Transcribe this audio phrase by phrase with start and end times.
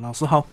[0.00, 0.46] 老师好，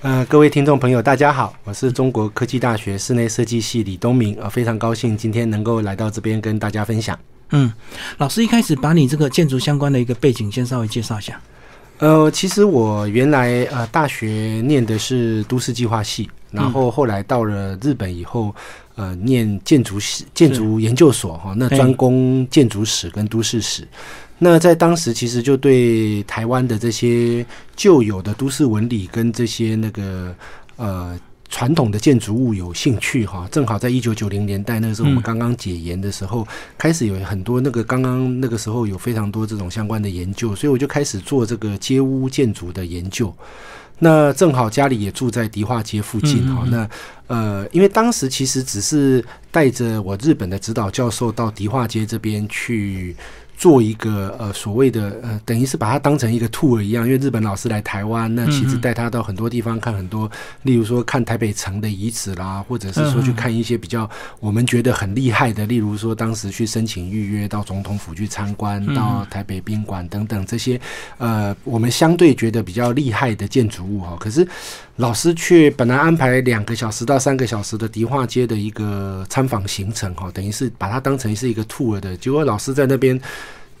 [0.00, 7.18] 呃，各位听众朋友，大家好，我是中国科技大学室内设计系李东明，呃，非常高兴今天能够来到这边跟大家分享。
[7.50, 7.70] 嗯，
[8.16, 11.38] 老师一开始把你这个建筑相关的一个背景先稍微介绍一下。
[11.98, 14.26] 呃，其实我原来呃大学
[14.64, 18.54] 念的是都市计划系，然后后来到了日本以后，
[18.94, 23.86] 呃，念建筑系建筑研究所哈，那专攻建筑史跟都市史。
[24.40, 27.44] 那在当时，其实就对台湾的这些
[27.74, 30.32] 旧有的都市纹理跟这些那个
[30.76, 33.48] 呃传统的建筑物有兴趣哈。
[33.50, 36.46] 正好在一九九零年代那个时候，我们刚刚解严的时候，
[36.76, 43.34] 开始有很多那个刚刚那个时候有非常多这种相关的研究，所以我就开始做这个街屋建筑的研究。
[43.98, 46.64] 那正好家里也住在迪化街附近哈。
[46.70, 46.88] 那
[47.26, 53.16] 呃，因为当时其实只是带着我日本的指导教授到迪化街这边去。
[53.58, 60.30] 做一个呃所谓的呃，等于是把它当成一个 tour 一样，因为日本老师来台湾，那其实带他到很多地方看很多，
[60.62, 70.80] 例如说看台北城的遗址啦，或者是说去看一些比较我们觉得很厉害的，例如说当时去申请预约到总统府去参观，到台北宾馆等等这些
[71.16, 74.16] 呃，我们相对觉得比较厉害的建筑物哈。
[74.20, 74.46] 可是
[74.98, 83.18] 老师却本来安排两个小时到三个小时的迪化街的一个参访行程哈，等于是把它当成是一个 tour 的，结果老师在那边。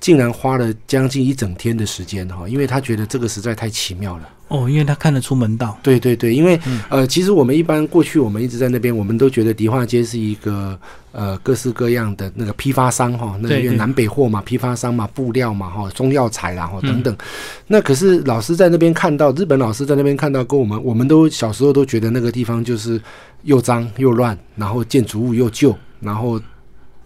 [0.00, 4.28] 竟然花了将近一整天的时间哈，因为他觉得这个实在太奇妙了。
[4.48, 5.78] 哦，因为他看得出门道。
[5.82, 10.78] 对对对，因为呃，其实我们一般过去我们一直在那边，我们都觉得迪化街是一个
[11.12, 17.14] 呃各式各样的那个批发商哈，那因为南北货嘛，批发商嘛，布料嘛哈，中药材然后等等。
[17.66, 22.98] 那可是老师在那边看到，日本老师在那边看到，跟我们我们都小时候都觉得那个地方就是
[23.42, 26.40] 又脏又乱，然后建筑物又旧，然后。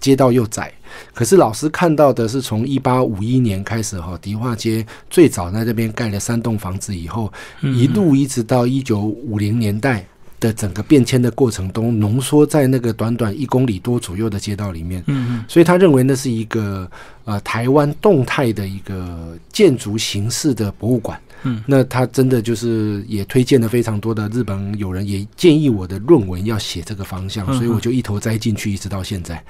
[0.03, 0.70] 街道又窄，
[1.14, 10.05] 可是老师看到的是从一八五一年开始哈，迪化街最早在这边盖了三栋房子以后，一路一直到一九五零年代
[10.41, 15.00] 的整个变迁的过程中，浓缩在那个短短一公里多左右的街道里面。
[15.06, 16.91] 嗯嗯，所以他认为那是一个
[17.24, 21.17] 呃台湾动态的一个建筑形式的博物馆。
[21.45, 29.42] 嗯，那他真的就是也推荐了非常多的日本友人，也建议我的论文要写这个方向，所以我就一头栽进去，一直到现在。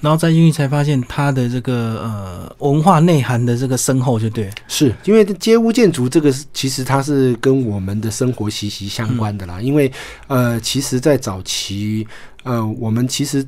[0.00, 9.60] 然后再进去才发现它的这个呃文化内涵的这个深厚，就对，是因为街屋建筑这个是其实它是跟我们的生活息息相关的啦。
[9.60, 9.90] 因为
[10.26, 12.06] 呃，其实，在早期
[12.44, 13.44] 呃，我们其实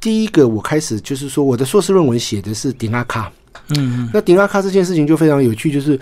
[0.00, 3.32] 第一个我开始就是说，我的硕士论文写的是顶阿卡，
[3.76, 5.98] 嗯，那顶阿卡这件事情就非常有趣，就是。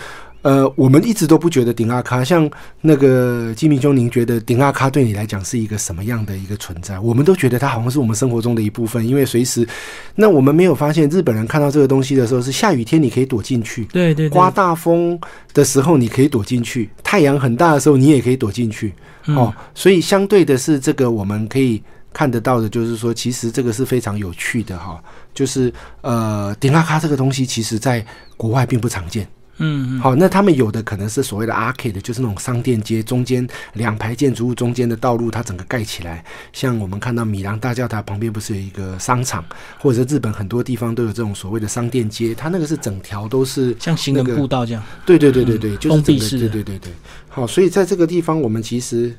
[0.47, 2.49] 呃，我们一直都不觉得顶阿卡像
[2.81, 7.01] 那个金明兄，您觉得顶阿卡对你来讲是一个什么样的一个存在？
[7.01, 9.67] 我们都觉得它好像是我们生活中的一部分，因为随时，
[10.15, 15.19] 那我们没有发现日本人看到这个东西的时候，是下雨天你可以躲进去，对对，刮大风
[15.53, 25.03] 的时候你可以躲进去，太阳很大的时候你也可以躲进去，哦，所以相对的是这个我们可以看得到的，就是说其实这个是非常有趣的哈，
[25.35, 28.07] 就是呃顶阿卡这个东西，其实在
[28.37, 29.27] 国外并不常见。
[29.59, 36.23] 嗯，好，那他们有的可能是所谓的 arcade，就是那种商店街中间两排建筑物中间的道路，它整个盖起来，
[36.53, 39.45] 像我们看到米兰大教堂旁边不是有一个商场，
[39.79, 44.83] 或者日本很多地方都有这种所谓的商店街，它那个是整条都是 像行人步道这样。
[45.07, 46.93] 对对对对对，就是整个对对对对。
[47.29, 49.17] 好，所以在这个地方，我们其实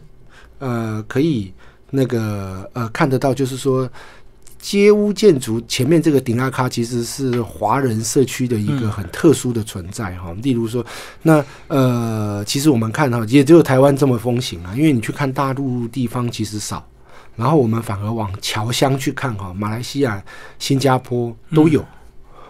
[0.59, 1.51] 呃可以
[1.89, 3.89] 那个呃看得到，就是说。
[4.59, 10.35] 街屋建筑前面这个顶阿卡其实是华人社区的一个很特殊的存在哈。
[10.41, 10.85] 例如说，
[11.21, 14.73] 那呃，其实我们看哈，也只有台湾这么风行啊。
[14.75, 16.85] 因为你去看大陆地方其实少，
[17.35, 20.21] 然后我们反而往侨乡去看哈，马来西亚、
[20.59, 21.85] 新加坡都有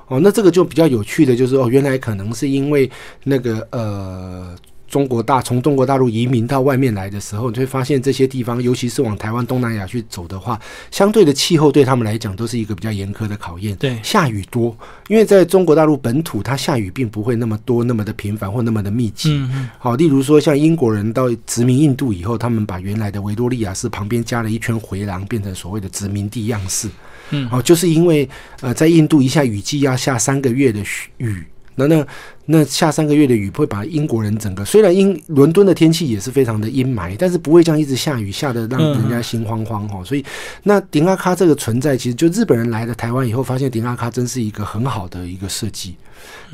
[0.07, 0.19] 哦。
[0.21, 2.89] 那这个就比较有趣的就是哦，原来可能是因为
[3.23, 4.55] 那个呃。
[4.87, 10.59] 中国大从中国大陆移民到外面来的时候，你会发现这些地方，尤其是往台湾、东南亚去走的话，
[10.91, 13.75] 相对的气候对他们来讲都是一个比较严苛的考验。
[13.75, 14.75] 对，下雨多，
[15.07, 19.31] 因为在中国大陆本土，它下雨并不会那么多、那么的频繁或那么的密集。
[19.33, 19.69] 嗯嗯。
[19.77, 26.89] 好，例如说像英国人到殖民印度以后，他们把原来的维多利亚市旁边加了一圈回廊，变成所谓的殖民地样式。
[27.31, 27.49] 嗯。
[27.51, 28.27] 哦，就是因为
[28.61, 30.81] 呃，在印度一下雨季要下三个月的
[31.17, 31.43] 雨。
[31.79, 32.07] 那那
[32.45, 40.03] 那下三个月的雨会把英国人整个虽然英伦敦的天气也是非常的阴霾，但是不会这样一直下雨下的让人家心慌慌哈。
[40.03, 40.25] 所以
[40.63, 45.95] 那顶阿卡这个存在，其实就日本人来了台湾以后，发现顶阿卡真是一个很好的一个设计。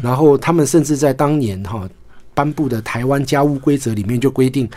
[0.01, 1.87] 然后他们甚至在当年哈
[2.33, 4.69] 颁布的台湾家务规则里面就规定，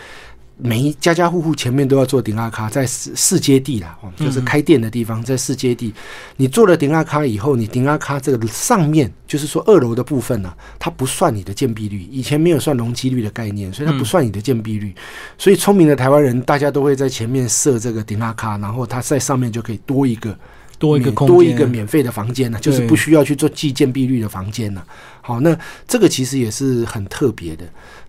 [0.59, 5.93] 每一家家户户前面都要做顶阿卡，在四四阶地啦，哦，就是开店的地方，在四阶地，
[6.37, 14.95] 你做了顶阿卡以后，你顶阿卡这个上面，就是说二楼的部分呢，它不算你的建蔽率，以前没有算容积率的概念，所以它不算你的建蔽率，
[15.37, 20.37] 所以聪明的台湾人，大家都会在前面设这个顶阿卡，然后它在上面就可以多一个。
[20.79, 24.83] 多一个空多一个免费的房间呢，就是不需要去做计件蔽率的房间呢。
[25.21, 25.59] 好，那
[25.89, 27.65] 这个其实也是很特别的。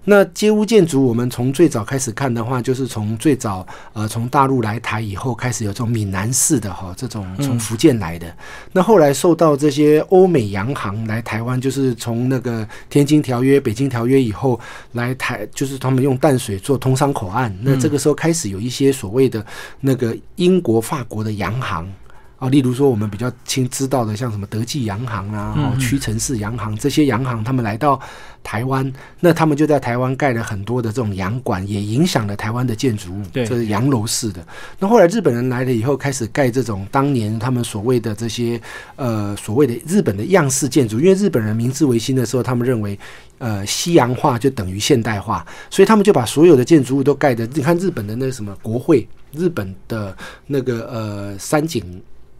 [0.09, 8.33] 那街屋建筑，我们从最早开始看的话，就是从最早呃从大陆来台以后开始有这种闽南式的哈，这种从福建来的。
[8.71, 14.57] 那后来受到这些欧美洋行来台湾，就是从那个天津条约、北京条约以后
[14.93, 17.53] 来台，就是他们用淡水做通商口岸。
[17.61, 19.45] 那这个时候开始有一些所谓的
[19.81, 21.85] 那个英国、法国的洋行。
[22.37, 27.99] 啊，例如说我们比较亲知道的，像什么德记洋行啊、哦屈臣氏洋行这些洋行，他们来到
[28.43, 34.45] 台湾，那他们就在台湾盖了很多的这种洋馆，也影响了台湾的建筑物，这是洋楼式的。
[34.77, 38.61] 那后来日本人来了以后，开始盖这种当年他们所谓的这些
[38.97, 42.97] 呃所谓的日本的样式建筑，因为日本人明治维新的时候，他们认为
[43.39, 47.47] 呃西洋化就等于现代化，所以他们就把所有的建筑物都盖的。
[47.53, 51.83] 你看日本的那什么国会，日本的那个呃山景。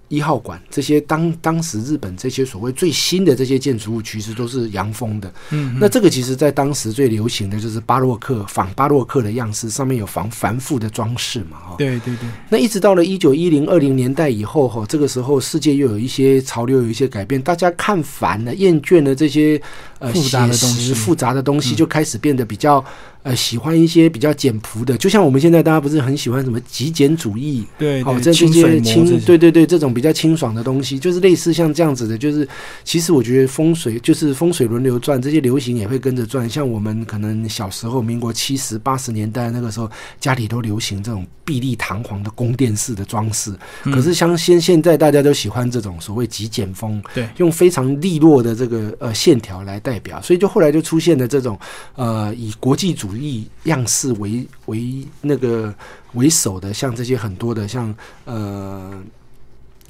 [0.09, 5.33] 一号馆这些当当时日本这些所谓最新的这些建筑物，其实都是洋风的。
[5.51, 11.57] 嗯，那这个其实在当时最流行的就是巴洛克仿巴洛克的样式，上面有防繁复的装饰嘛。
[11.57, 12.29] 哈，对对对。
[12.49, 19.61] 那一直到了一九一零二零年代以后，哈，这个时候世界又有一些潮流，有一些改变，大家看烦了、厌倦了这些
[19.99, 22.83] 呃复杂的东西，复杂的东西就开始变得比较。
[23.23, 32.47] 呃，喜欢一些比较简朴的，就像我们现在大家不是很喜欢什么极简主义，对，哦这这些清，对对对，这种比较清爽的东西，就是类似像这样子的，就是
[32.85, 36.49] 其实我觉得风水就是风水轮流转，这些流行也会跟着转。
[36.49, 39.91] 像我们可能小时候，民国七十八十年代那个时候，
[40.21, 43.53] 家里都流行这种碧丽堂皇的宫殿式的装饰，
[43.83, 51.59] 可是像现现在大家都喜欢这种所谓极简风，对，用非常利落的这个呃线条来代表，所以就后来就出现了这种
[51.95, 53.07] 呃以国际主。
[53.17, 55.73] 义样式为为那个
[56.13, 57.91] 为首的，像这些很多的，像
[58.25, 58.93] 呃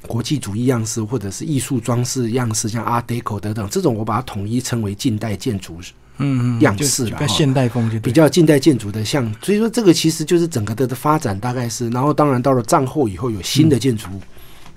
[0.06, 5.78] 国际主义样式，或者是艺术装饰样式，像 Art Deco 等等，这种我把它统一称为近代建筑，
[6.16, 14.20] 嗯样式了，现代风就比较近代建筑的像，所以说这个其实就是整个的的发展大概是，然后当然到了战后以后有新的建筑物，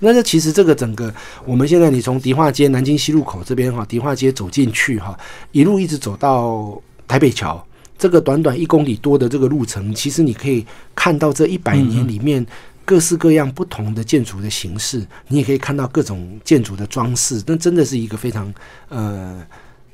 [0.04, 1.12] 那这其实这个整个
[1.46, 5.16] 我们现在你从迪化街南京西路口这边哈，迪化街走进去哈，
[5.52, 7.64] 一路一直走到台北桥。
[7.96, 12.44] 这个短短一公里多的这个路程，其实你可以看到这一百年里面
[12.84, 18.52] 各式各样不同的建筑的形式，你也可以看到各种建筑的装饰，那真的是一个非常
[18.88, 19.40] 呃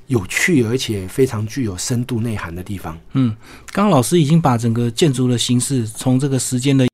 [0.07, 2.99] 有趣而且非常具有深度内涵的地方。
[3.13, 3.37] 嗯，
[3.73, 6.87] 刚刚老师已经把整个建筑的形式从这个时间的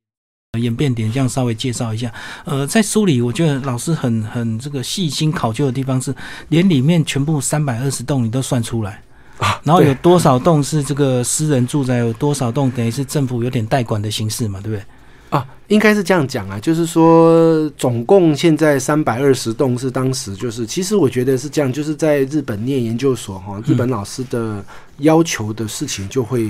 [0.59, 2.13] 演变点这样稍微介绍一下。
[2.45, 6.15] 呃，在书里我觉得老师很很这个细心考究的地方是，
[6.49, 9.03] 连里面全部三百二十栋你都算出来。
[9.39, 11.99] 啊，然后有多少栋是这个私人住宅？
[11.99, 14.61] 有多少栋等于是政府有点代管的形式嘛？
[14.61, 14.85] 对不对？
[15.31, 24.65] 啊，应该是这样讲啊，就是说总共现在三百二十栋是当时就是，其实我觉得是这样，就是在日本念研究所哈，日本老师的
[24.99, 26.49] 要求的事情就会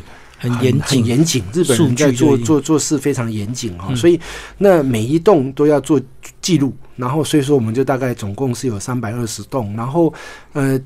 [0.50, 1.42] 很严谨，严谨。
[1.52, 4.20] 日本人在做做做事非常严谨哈，所以
[4.58, 6.00] 那每一栋都要做
[6.40, 10.12] 记录，然后所以说我们就大概总共是有三百二十栋，然后
[10.52, 10.80] 呃。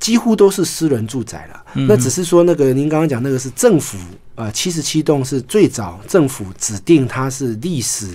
[0.00, 3.98] 几乎都是私人住宅了，那只是说那个您刚刚讲那个是政府，
[4.34, 8.08] 呃，七十七栋是最早政府指定它是历史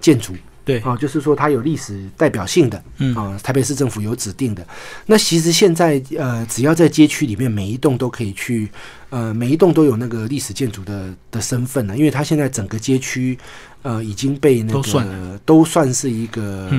[0.00, 0.32] 建筑，
[0.64, 4.64] 对，啊，就是说它有历史代表性的，嗯啊，台北市政府有指定的。
[5.04, 8.70] 那其实现在呃，只要在街区里面，每一栋都可以去，
[9.12, 13.38] 呃，每一栋都有那个历史建筑的的身份呢，因为它现在整个街区，
[13.82, 16.70] 呃，已经被那个都算是一个。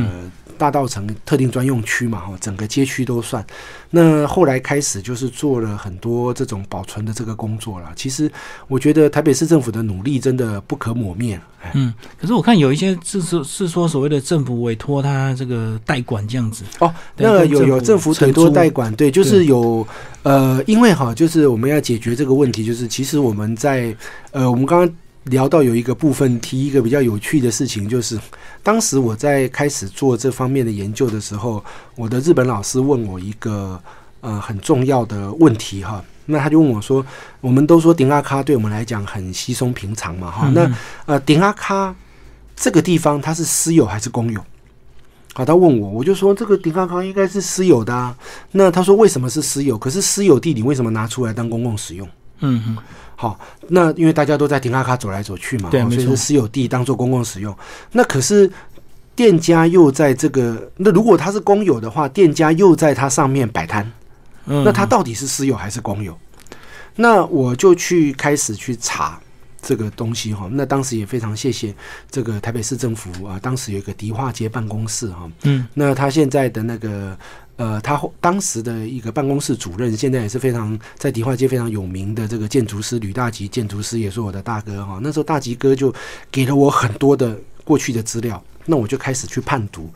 [0.55, 3.43] 大道城特定专用区嘛，哈，整个街区都算。
[3.89, 7.91] 那后来开始就是做了很多这种保存的这个工作了。
[7.95, 8.31] 其实
[8.67, 11.37] 我觉得台北市政府的努力真的不可磨灭。
[11.73, 11.91] 嗯，
[12.21, 16.63] 可是我看有一些是说，是说所谓的政府委托他这个代管这样子。
[16.79, 19.85] 哦，那个有有政府委托代管，对，就是有
[20.21, 23.93] 呃，因为哈，就是我们要解决这个问题，就是其实我们在
[24.31, 24.95] 呃，我们刚刚。
[25.25, 28.19] 聊到有一个部分，提一个比较有趣的事情，就是
[28.61, 31.63] 当时我在开始做这方面的研究的时候，
[31.95, 33.81] 我的日本老师问我一个
[34.21, 37.05] 呃很重要的问题哈，那他就问我说
[37.39, 40.69] ：“我们都说顶阿卡对我们来讲很稀松平常嘛哈，那
[41.05, 41.95] 呃顶阿卡
[42.55, 44.43] 这个地方它是私有还是公有？”
[45.35, 48.15] 好，他问我，我就说这个顶阿卡应该是私有的。
[48.51, 49.77] 那他说为什么是私有？
[49.77, 52.07] 可是私有地你为什么拿出来当公共使用？
[52.41, 52.77] 嗯哼。
[53.23, 53.39] 好，
[53.69, 57.55] 那因为大家都在停阿卡走来走去嘛，对，没错，私有地当做公共使用。
[57.93, 58.51] 那可是
[59.15, 63.89] 店家又在这个，那如果他是公有的话，店家又在它上面摆摊，
[64.43, 66.13] 那他到底是私有还是公有？
[66.97, 69.17] 那我就去开始去查
[69.61, 70.49] 这个东西哈。
[70.51, 71.73] 那当时也非常谢谢
[72.11, 77.17] 这个台北市政府啊，当时有一个迪化街办公室哈，嗯，那他现在的那个。
[77.55, 84.99] 呃，他当时的一个办公室主任，现在也是非常在迪化街非常有名的这个建筑师吕大吉建筑师，也是我的大哥哈。
[85.03, 85.93] 那时候大吉哥就
[86.31, 89.87] 给了我很多的过去的资料，那我就开始去判读。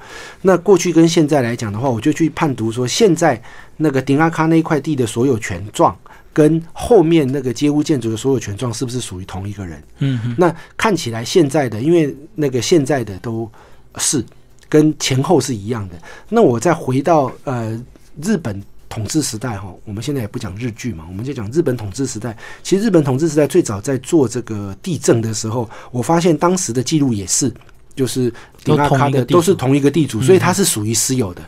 [0.43, 3.41] 那过去跟现在来讲的话，我就去判读说，现在
[3.77, 5.97] 那个丁阿卡那一块地的所有权状，
[6.31, 9.83] 跟后面那个街屋建筑的所有权状是不是属于同一个人？
[9.97, 13.51] 嗯，那看起来现在的，因为那个现在的都
[13.97, 14.23] 是。
[14.69, 15.95] 跟前后是一样的。
[16.29, 17.79] 那我再回到呃
[18.21, 22.35] 日本统治时代哈，我们现在也不讲日剧嘛，我们就讲日本统治时代。
[22.63, 27.53] 其实日本统治时代最早在做这个地震的时候，我发现当时的记录也是，
[27.95, 28.33] 就是
[28.63, 31.41] 迪拉卡的都是同一个地主，所以它是属于私有的。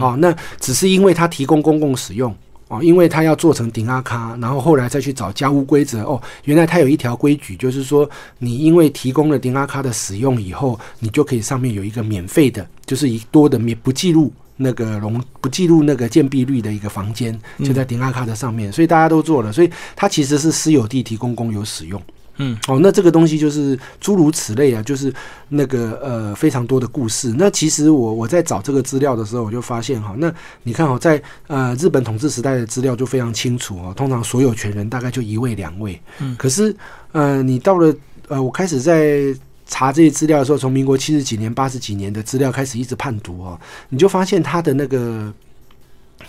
[0.00, 2.34] 哦，那只是因为它提供公共使用。
[2.68, 6.02] 哦，因为他要做成顶阿卡，然后后来再去找家务规则。
[6.02, 8.08] 哦，原来他有一条规矩，就是说
[8.38, 22.00] 你因为提供了顶阿卡的使用以后，你就可以上面有一个免费的，就是一多的免不记录那个容不记录那个建蔽率的一个房间，就在顶阿卡的上面，所以大家都做了，所以它其实是私有地提供公有使用。
[22.38, 25.12] 嗯，哦，那这个东西就是诸如此类啊，就是
[25.48, 27.34] 那个呃非常多的故事。
[27.36, 36.00] 那其实我我在找这个资料的时候，我就发现哈，那你看哦，在呃日本统治时代的资料就非常清楚哦，通常所有权人大概就一位两位。
[36.20, 36.74] 嗯，可是
[37.12, 37.94] 呃你到了
[38.28, 39.34] 呃我开始在
[39.66, 45.32] 查这些资料的时候，从民国七十几年、八十几年的资料开始一直判读哦，你就发现他的那个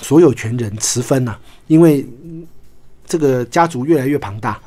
[0.02, 1.38] 所有权人持分呐，
[1.68, 2.06] 因为
[3.06, 4.60] 这个家族越来越庞大。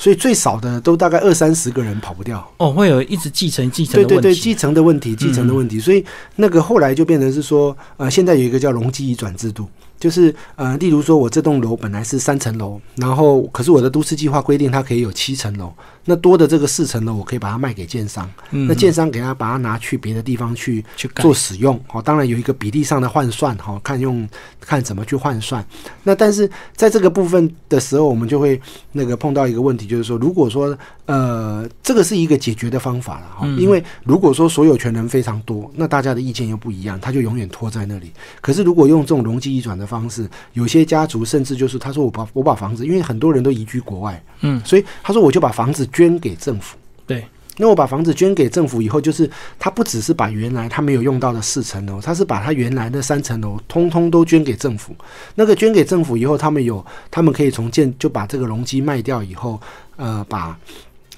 [0.00, 5.78] 所以最少的都大概二三十个人跑不掉哦，会有一直继承继承对对对继承的问题，继承的问题。
[5.78, 6.02] 所以
[6.36, 9.68] 那个后来就变成是说，呃，现在有一个叫容积移转制度。
[10.00, 15.70] 就是呃，例如说，我这栋楼本来是三层楼，然后可是我的都市计划规定它可以有七层楼，
[16.06, 24.26] 那多的这个四层楼我可以把它卖给建商，那建商给他把它拿去别的地方去去做使用，哦，当然有一个比例上的换算，哈，看用
[24.58, 25.64] 看怎么去换算。
[26.02, 28.58] 那但是在这个部分的时候，我们就会
[28.92, 30.76] 那个碰到一个问题，就是说，如果说
[31.10, 38.12] 呃，这个是一个解决的方法了，哈，因为如果说所有权人非常多，那大家的意见又不一样，他就永远拖在那里。
[38.40, 46.76] 可是如果用这种容积移转的方式，有些家族甚至就是他说我把我把房子，因为很多人都移居国外，嗯，所以他说我就把房子捐给政府。
[47.08, 47.26] 对，
[47.56, 54.94] 那我把房子捐给政府以后，就是他不只是把原来他没有用到的四层楼，他是把他原来的三层楼通通都捐给政府。
[55.34, 59.60] 那个捐给政府以后，他们有他们可以从建就把这个容积卖掉以后，
[59.96, 60.56] 呃，把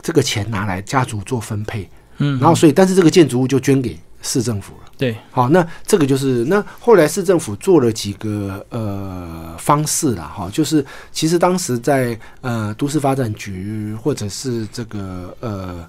[0.03, 4.81] 这个钱拿来家族做分配，嗯，然后所以但是这个建筑物就捐给市政府了。
[4.99, 15.89] 对，好，那这个就是那后来市政府做了几个呃方式啦，哈，就是其实当时在呃都市发展局或者是这个呃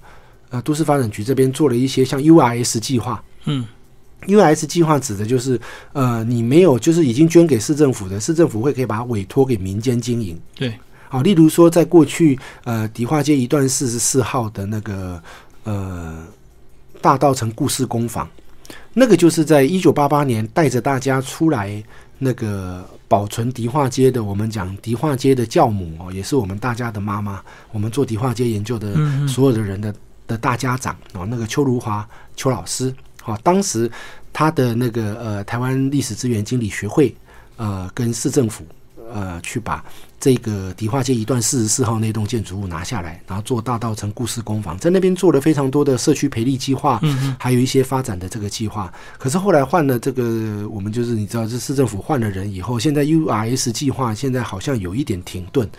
[0.50, 3.67] 呃都市发展局这边做了一些像 URS 计划，嗯
[4.25, 5.60] ，URS 计划指的就是
[5.91, 10.74] 呃你没有就是已经捐给市政府的，市政府会可以把它委托给民间经营，对，
[11.13, 15.22] 好，例如说在过去呃迪化街一段四十四号的那个
[15.63, 16.25] 呃
[17.01, 18.27] 大道城故事工坊。
[18.93, 21.84] 那个就是在一九八八年带着大家出来
[22.17, 27.39] 那个保存迪化街的，我们讲迪化街的教母哦，也是我们大家的妈妈。
[27.72, 28.96] 我们做迪化街研究的
[29.27, 29.93] 所有的人的
[30.25, 32.91] 的大家长哦，那个邱如华邱老师
[33.25, 33.88] 哦，当时
[34.32, 37.15] 他的那个呃台湾历史资源经理学会
[37.58, 38.65] 呃跟市政府
[39.13, 39.86] 呃去把。
[40.24, 48.89] 这个迪化街一段四十四号那栋建筑物拿下来，然后做大道城故事工坊，在那边做了非常多的社区培力计划，嗯还有一些发展的这个计划。
[49.18, 55.70] 可是后来换了这个，我们就是你知道，这市政府换了人以后，现在 URS 计划现在好像有一点停顿，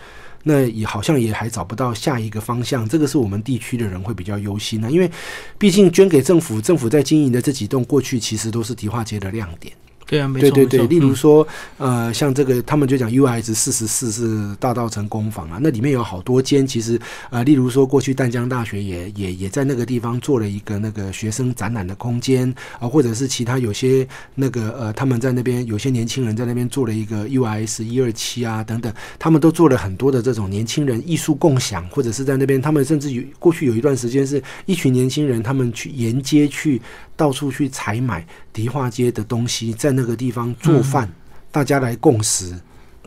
[0.43, 2.87] 那也好像也还找不到下一个方向。
[2.87, 5.09] 这个是我们地区的人会比较忧心呢，因为
[5.57, 9.73] 毕竟捐给政府，政府在经营的这几栋过去其实都是迪化街的亮点。
[10.07, 10.87] 对啊，没错，对对对。
[10.87, 11.47] 例如说，
[11.77, 16.65] 呃，像这个，他们就讲 UI S 四十四是大道城工坊啊，那里面有好多间。
[16.65, 16.99] 其实，
[17.31, 36.79] 呃，例如说，过去淡江大学也也也在那个地方做了一个那个学生展览的空间啊，或者是其他有些那个呃，他们在那边有些年轻人在那边做了一个 UI S 一二七啊等等，他们都做了很多的这种年轻人艺术共享，或者是在那边，他们甚至有过去有一段时间是一群年轻人，他们去沿街去。
[37.15, 41.11] 到处去采买迪化街的东西，在那个地方做饭，
[41.51, 42.53] 大家来共食，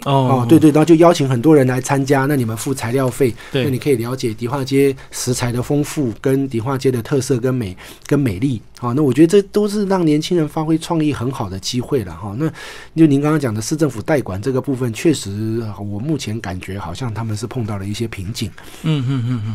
[0.05, 8.63] 哦，对对，然后就邀请很多人来参加，那你们付材料费，那你可以了解迪化街食材的丰富，跟迪化街的特色跟美跟美丽。
[8.79, 12.33] 好，那我觉得这都是让年轻人发挥创意很好的机会了哈。
[12.39, 12.49] 那
[12.95, 18.49] 就您刚刚讲的市政府代管这个部分，确实我目前感觉好像他们是碰到了一些瓶颈。
[18.85, 19.55] 嗯嗯嗯嗯。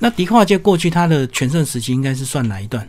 [0.00, 2.88] 那迪化街过去它的全盛时期应该是算哪一段？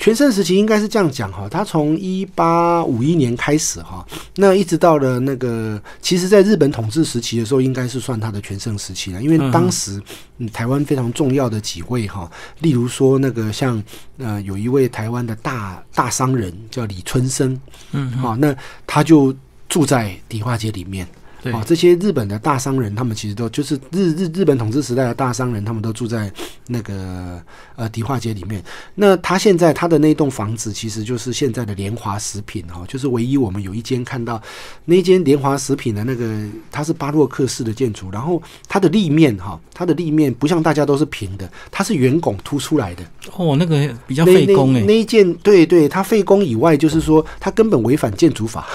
[0.00, 4.04] 全盛时期应该是这样讲哈，他从一八五一年开始哈，
[4.34, 10.00] 那一直到了那个，其实在日本统治时期的时候，应该是算他的全盛时期了，因为当时
[10.38, 12.30] 嗯台湾非常重要的几位哈，
[12.60, 13.80] 例如说那个像
[14.16, 17.60] 呃有一位台湾的大大商人叫李春生，
[17.92, 19.36] 嗯，好，那他就
[19.68, 21.06] 住在迪化街里面。
[21.44, 26.30] 哦，这些日本的大商人，他们其实都就是日日日本统治时代的大商人，他们都住在
[26.66, 27.42] 那个
[27.76, 28.62] 呃迪化街里面。
[28.94, 34.40] 那他现在他的那栋房子，其实就是现在的联华食品哈，就是唯一我们有一间看到
[34.84, 43.02] 那间联华食品的那个，它是巴洛克式的建筑，然后它的立面哈，它的立面不像大家都是平的，它是圆拱凸出来的。
[43.36, 48.66] 哦，那个比较费工哎，那一件对对，它费工以外，就是说它根本违反建筑法。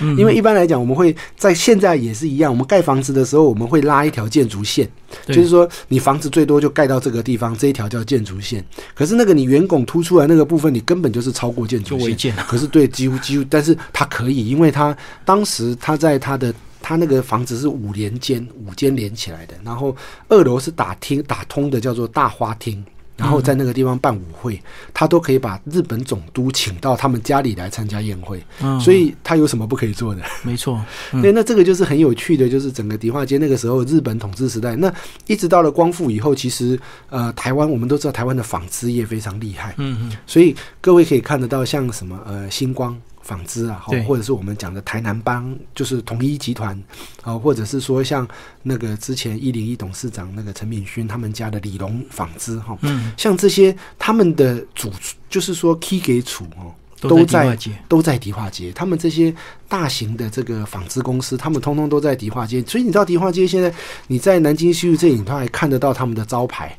[0.00, 4.88] 因为一般来讲，我们会在现在也是一样，我们盖房子的时候，我们会拉一条建筑线，
[5.26, 8.64] 就是说你房子最多就盖到这个地方，这一条叫建筑线。
[8.94, 12.34] 可是那个你圆拱凸出来那个部分，你根本就是超过建筑线。
[12.48, 19.96] 可是对，几乎几乎，但是它可以，因为它当时它在它的它那个房子是五连间，五间连起来的，然后
[20.28, 22.84] 二楼是打厅打通的，叫做大花厅。
[23.16, 24.60] 然后在那个地方办舞会，
[24.92, 28.42] 他都可以把日本总督请到他们家里来参加宴会，
[28.80, 30.22] 所以他有什么不可以做的？
[30.42, 30.80] 没错，
[31.22, 34.92] 对，那这个就是很有趣的，就是整个迪化街那个时候日本统治时代，那
[35.26, 36.78] 一直到了光复以后，其实
[37.08, 42.96] 呃台湾我们都知道台湾的纺织业非常厉害，嗯嗯，所以各位可以看得到像什么呃星光。
[43.24, 46.78] 纺织啊，或者是我们讲的台南帮，就是统一集团
[47.22, 48.28] 啊，或者是说像
[48.62, 54.92] 那个之前一零一董事长那个陈敏勋他们家的李龙纺织哈，嗯，像这些他们的主
[55.30, 59.34] 就是说 K 给处哦，都在都在迪化街，他们这些
[59.68, 63.72] 大型的这个纺织公司，他们通通都在迪化街，所以你到迪化街现在
[64.06, 66.78] 你在南京西路这里，都还看得到他们的招牌。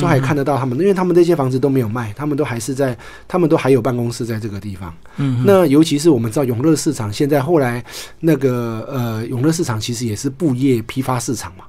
[0.00, 2.96] 都还看得到他们，因为他们这些房子都没有卖，他们都还是在，
[3.28, 4.94] 他们都还有办公室在这个地方。
[5.16, 7.84] 嗯，那尤其是我们知道永乐市场，现在后来
[8.20, 11.64] 那个呃永乐市场其实也是布业批发市场嘛，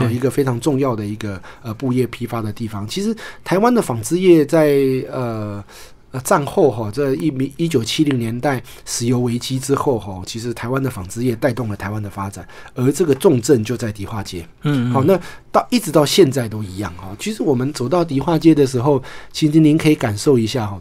[0.00, 2.86] 有一个非常重要的一个呃布业批发的地方。
[2.86, 3.14] 其实
[3.44, 4.78] 台湾的纺织业在
[5.10, 5.62] 呃。
[6.10, 14.48] 呃，战后哈，这一米一九七零年代石油危机之后哈，其实台湾的纺织业带动了台湾的发展，而这个重镇就在迪化街。
[14.62, 15.20] 嗯，好，那
[15.52, 17.14] 到一直到现在都一样哈。
[17.18, 20.80] 其实我们走到迪化街的时候，其实您可以感受一下哈，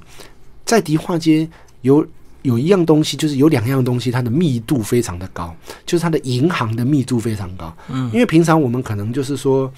[0.64, 1.46] 在迪化街
[1.82, 2.08] 有
[2.44, 5.54] 有一样东西，就是有两样东西，它的密度非常的高，
[5.86, 7.76] 就是它的银行的密度非常高。
[7.90, 9.70] 嗯，因为平常我们可能就是说，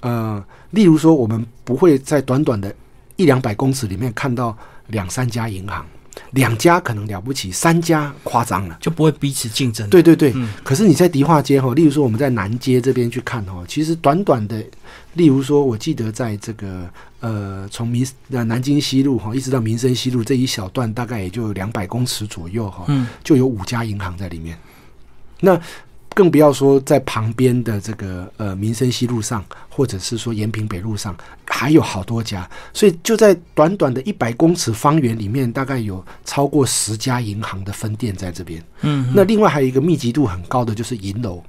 [0.00, 2.74] 呃，例如说，我们不会在短短的
[3.14, 4.58] 一两百公尺里面看到。
[4.88, 5.84] 两三家银行，
[6.30, 9.88] 两家可能了不起，三家夸张了，就不会彼此竞争。
[9.90, 14.62] 对对对，可是你在迪化街哈，例如说我们在南街这边去看哈，其实短短的，
[15.14, 16.88] 例如说我记得在这个
[17.20, 22.86] 呃从民呃南京西路哈一直到民生西路这一小段，大概也就两百公尺左右哈，
[23.22, 24.56] 就有五家银行在里面。
[25.40, 25.60] 那
[26.16, 31.14] 更不要说在旁边的这个呃民生西路上，或者是说延平北路上，
[31.46, 38.64] 还有好多家，所以就在短短的一百公尺方圆里面，大概有超过十家银行的分店在这边。
[38.80, 41.44] 嗯，那另外还有一个密集度很高的就是银楼。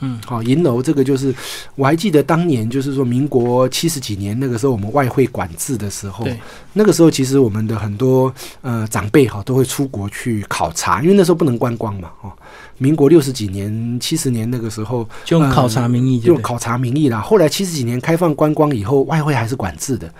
[0.00, 1.34] 嗯，好，银楼这个就是，
[1.74, 6.26] 我还记得当年就是说民国七十几年那个时候，我们外汇管制的时候，
[6.72, 8.32] 那个时候其实我们的很多
[8.62, 12.32] 呃长辈哈都会出国去考察，因为那时候不能观光嘛，哦，
[12.78, 17.20] 民国六十几年、七十年那个时候就用考察名义，用考察名义啦。
[17.20, 20.12] 后来七十几年开放观光以后，外汇还是管制的，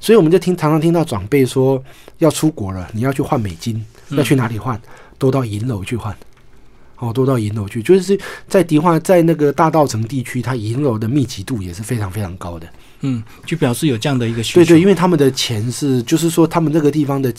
[0.00, 1.82] 所以我们就听常常听到长辈说
[2.18, 4.80] 要出国了，你要去换美金，要去哪里换，
[5.18, 6.16] 都到银楼去换。
[6.98, 12.66] 哦，都到银楼去，就是在迪化，在那个大道城地区，它银楼的密集度也是非常非常高的。
[13.00, 14.60] 嗯，就表示有这样的一个需求。
[14.60, 17.32] 对对，因为他们的钱是，就是说他们那个地方的，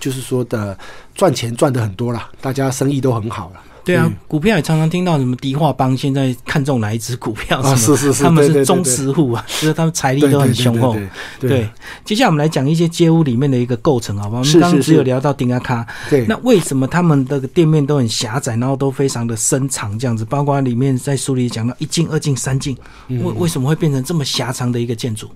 [0.00, 0.76] 就是说的
[1.14, 3.60] 赚钱赚的很多啦，大家生意都很好了。
[3.84, 7.74] 对啊，股票也常常听到什么迪化帮现在看中哪一只股票啊？
[7.74, 10.96] 是是是，他们是中实户啊， 就是他们财力都很雄厚。
[11.40, 11.68] 对，
[12.04, 14.40] 接下来我们来讲一些街屋里面的一个构成，好不好？
[14.40, 20.24] 我们刚刚只有聊到丁阿卡，对，那为什么他们的店面都很狭窄，然后都非常的深长这样子？
[20.24, 22.76] 包括里面在书里讲到一进、二进、三进，
[23.08, 25.28] 为为什么会变成这么狭长的一个建筑？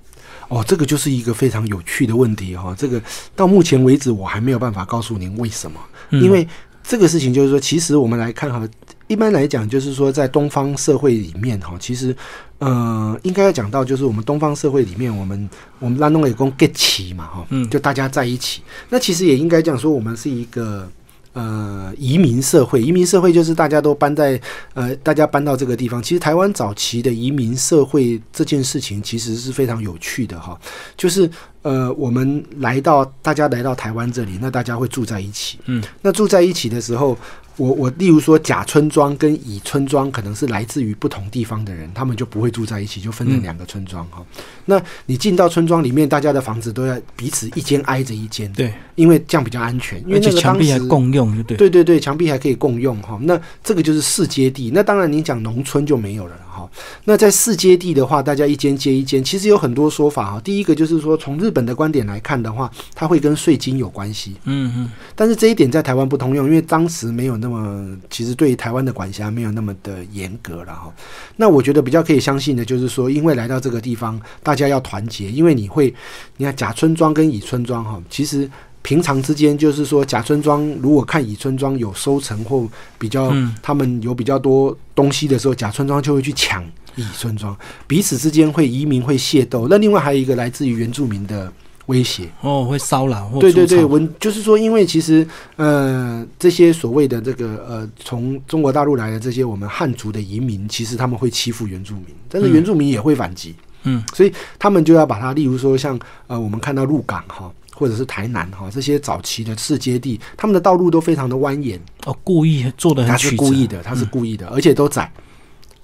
[0.48, 2.72] 哦，这个就是一个非常有趣的问题哈。
[2.78, 3.02] 这个
[3.34, 5.80] 到目前为止我还没有办法告诉您为什么，
[6.10, 6.46] 因为。
[6.86, 8.66] 这个事情就是说，其实我们来看哈，
[9.08, 12.14] 一般来讲，就是说在东方社会里面哈，其实
[12.58, 18.62] 呃，应该要讲到就是我们东方社会里面，我们我们拉弄也共 get 齐嘛哈，嗯就大家在一起。
[18.88, 20.88] 那其实也应该讲说，我们是一个。
[21.36, 24.40] 呃，移民社会，移民社会就是大家都搬在
[24.72, 26.02] 呃，大家搬到这个地方。
[26.02, 30.58] 其实台湾早期的移民社会这件事情，其实是非常有趣的哈。
[30.96, 35.58] 就是呃，我们来到大家来到台湾这里，那大家会住在一起。
[35.66, 37.14] 嗯，那住在一起的时候，
[37.56, 44.24] 我我例如说甲村庄跟乙村庄可能是来自于不同地方的人，他们就不会住在一起，就分成两个村庄哈。
[44.64, 49.98] 那你进到村庄里面，大家的房子都要彼此一间挨着一间，对，因为这样比较安全。
[50.02, 51.56] 因为而且那个墙壁还共用，就对。
[51.56, 53.18] 对对对，墙壁还可以共用哈。
[53.22, 54.70] 那这个就是四阶地。
[54.74, 56.68] 那当然，你讲农村就没有了哈。
[57.04, 60.40] 那在四阶地的话，大家一间接一间，其实有很多说法哈。
[60.40, 64.36] 第一个就是说，从日本的观点来看的话，它会跟税金有关系。
[64.44, 70.92] 嗯嗯，但是这一点在台湾不通用，因为当时没有那么，其实对于台湾的管辖没有那么的严格了哈。
[71.36, 75.92] 那我觉得比较可以相信的就是说，因为来到这个地方，大家要团结，因为你会，
[76.36, 78.48] 你看甲村庄跟乙村庄哈，其实
[78.82, 87.56] 平常之间就是说，甲村庄如果看乙村庄有收成或比较，嗯他们有比较多东西的时候，甲村庄就会去抢乙村庄，
[87.86, 89.66] 彼此之间会移民会械斗。
[89.68, 91.52] 那另外还有一个来自于原住民的
[91.86, 92.28] 威胁。
[92.40, 102.52] 哦，会骚扰或对对对，文就是说，因为其实呃，这些所谓的这个呃，从中国大陆来的这些我们汉族的移民，其实他们会欺负原住民，但是嗯。
[102.52, 115.10] 原住民也会反击，嗯，所以他们就要把它，例如说像呃，我们看到鹿港哈，或者是台南哈这些早期的市街地，他们的道路都非常的蜿蜒，哦，故意做的他是故意的，他是故意的，而且都窄。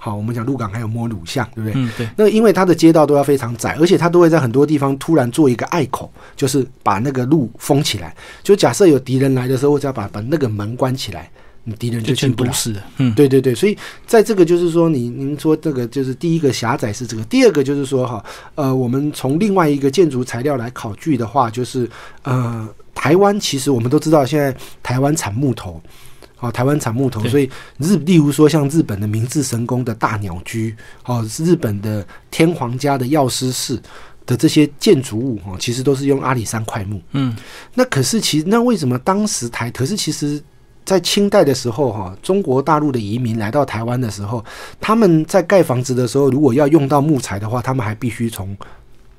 [0.05, 1.75] 好，我们讲鹿港还有摸乳巷，对不对？
[1.77, 8.13] 嗯，对，那因为它的街道都要非常窄，而且它都会在很多地方突然做一个隘口，就是把那个路封起来。
[8.43, 11.31] 就假设有敌人来的时候，我只要把把那个门关起来，
[11.63, 12.53] 你敌人就就进不了。
[12.97, 18.25] 嗯，对对对，所以在这个就是说，你您说这个就是第一个狭窄是这个，第二个就是说哈，
[18.57, 21.89] 呃，我们从另外一个建筑材料来考据的话，就是
[22.25, 25.81] 呃，台湾其实我们都知道，现在台湾产木头。
[26.43, 30.75] 哦，台湾产木头，所以日例如说像日本的明治神宫的大鸟居，
[31.05, 33.81] 哦，日本的天皇家的药师寺
[34.27, 37.01] 的这些建筑物，哦，其实都是用阿里山块木。
[37.13, 37.37] 嗯，
[37.75, 39.71] 那可是其实那为什么当时台？
[39.71, 40.43] 可是其实，
[40.85, 44.45] 在清代的时候，哈，中国大陆的移民来到台湾的时候，
[44.81, 48.57] 他们在盖房子的时候，如果要用到木材的话，他们还必须从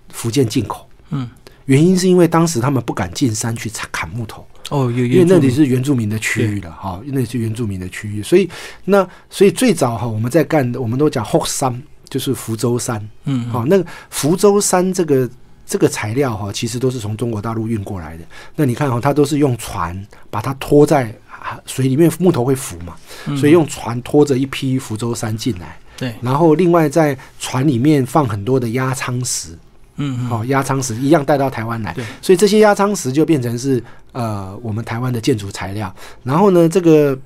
[0.09, 0.86] 福建进口。
[1.12, 1.29] 嗯，
[1.65, 4.45] 原因是因为当时他们不敢进山去砍砍木头。
[4.69, 8.49] 哦，有因为那里是是原住民的区域了，哈，那里是原住民的区域，所以
[8.86, 15.30] 那所以最早哈，我们在干的，我们都讲后山，就是福州山，嗯，好，那个福州山这个
[15.65, 18.23] 这个材料哈，其实都是从中国大陆运过来的。
[18.56, 22.95] 那你看哈，它都是用船把它拖在啊水里面，木头会浮嘛，
[23.28, 23.36] 嗯。
[23.38, 29.58] 所以用船拖着一批福州山进来，对，然后另外在船里面放很多的压舱石，
[29.95, 35.93] 嗯嗯，好、压舱石一样带到台湾来对，所以这些压舱石就变成是呃我们台湾的建筑材料。
[36.23, 37.17] 然后呢，这个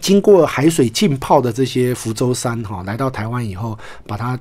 [0.00, 4.38] 经过海水浸泡的这些福州山哈、来到台湾以后，把它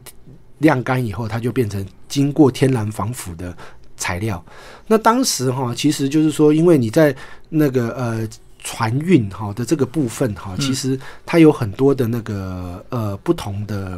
[0.60, 3.56] 晾干以后，它就变成经过天然防腐的
[3.97, 4.43] 材料。
[4.88, 7.15] 那当时哈、其实就是说，因为你在
[7.49, 8.28] 那个呃。
[8.62, 13.97] 船运哈的这个部分哈，其实它有很多的那个呃不同的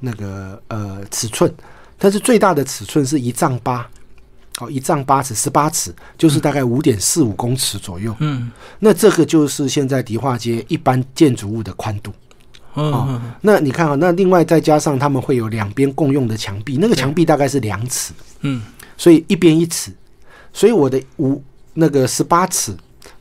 [0.00, 1.52] 那个呃尺寸，
[1.98, 3.86] 但是最大的尺寸是一丈八，
[4.60, 8.14] 哦，一丈八尺，十八尺，就是大概五点四五公尺左右。
[8.20, 8.50] 嗯。
[8.78, 12.12] 那这个就是现在迪化街一般建筑物的宽度。
[12.74, 18.62] 嗯哦嗯，那你看啊，那另外再加上他们会有两边共用的墙壁，那个墙壁大概是两尺，嗯。
[18.96, 19.92] 所以一边一尺，
[20.52, 21.42] 所以我的五
[21.74, 22.76] 那个十八尺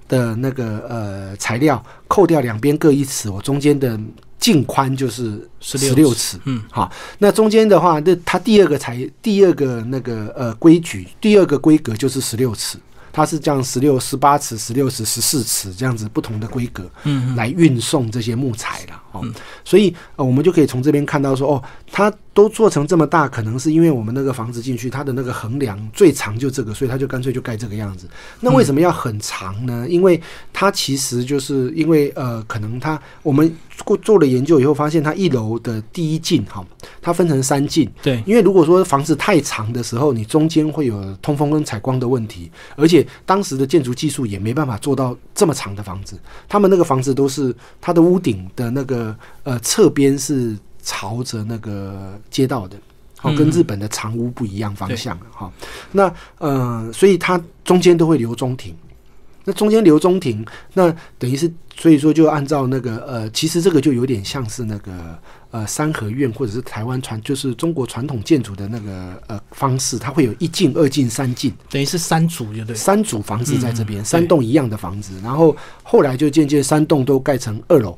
[0.07, 3.99] 的那个呃材料扣掉两边各一尺，我中间的
[4.39, 6.37] 净宽就是十六尺。
[6.45, 12.77] 嗯，好，那中间的话，那它第二个才第二个那个呃规矩，第二个规格就是十六尺，
[13.11, 19.01] 它是这样十六、十八尺、十六尺、十四尺这样子不同的规格，嗯来运送这些木材了。
[19.13, 19.25] 哦，
[19.65, 28.07] 所以呃，我们就可以从这边看到说，哦，它都做成这么大，可能是因为我们那个房子进去，它的那个横梁最长就这个，所以它就干脆就盖这个样子。
[28.39, 29.87] 那为什么要很长呢？
[29.89, 30.21] 因为
[30.53, 33.51] 它其实就是因为呃，可能它我们
[33.83, 36.63] 过做了研究以后，发现它一楼的第一进哈，
[37.01, 37.89] 它分成三进。
[38.03, 46.19] 对，因为如果说房子太长的时候，你中间会有通风跟采光的问题，而且当时的建筑技术也没办法做到这么长的房子。
[46.47, 50.55] 他们那个房子都是它的屋顶的那个呃侧边是
[50.87, 52.77] 朝着那个街道的。
[53.19, 55.51] 好，跟嗯日本的长屋不一样方向哈、
[55.91, 58.75] 那呃，所以它中间都会留中庭，
[59.43, 60.45] 那中间留中庭，
[60.75, 65.17] 那等于是所以说就按照那个呃，其实这个就有点像是那个
[65.49, 77.97] 呃三合院或者是台湾传就是中国传统建筑的那个呃方式，它会有一进、二进、三进，等于是三组，就对，三组房子在这边，嗯三栋一样的房子，然后后来就渐渐三栋都盖成二楼。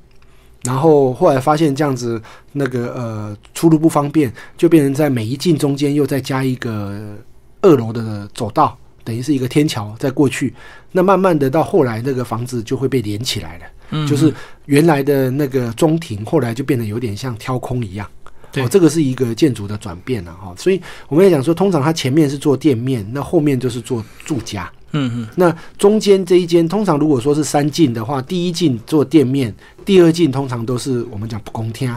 [0.63, 7.15] 然后后来发现这样子，那个呃出入不方便，就变成在每一进中间又再加一个
[7.61, 10.53] 二楼的走道，等于是一个天桥再过去。
[10.91, 14.33] 那慢慢的到后来，那个房子就会被连起来了，嗯就是
[14.65, 18.05] 原来的那个中庭，后来就变得有点像挑空一样。
[18.51, 24.69] 对哦，这个是一个建筑的转变了哈、所以我们也讲说，通常它前面是做店面，那后面就是做住家。
[24.91, 29.53] 嗯嗯，那中间这一间，通常如果说是三进的话，第一进做店面，
[29.85, 31.95] 第二进通常都是我们讲公厅、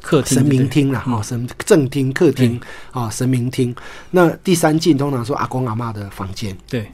[0.00, 3.74] 客厅神明厅啦，哈、神正厅、客厅啊、神明厅。
[4.10, 6.56] 那第三进通常说阿公阿妈的房间。
[6.68, 6.90] 对，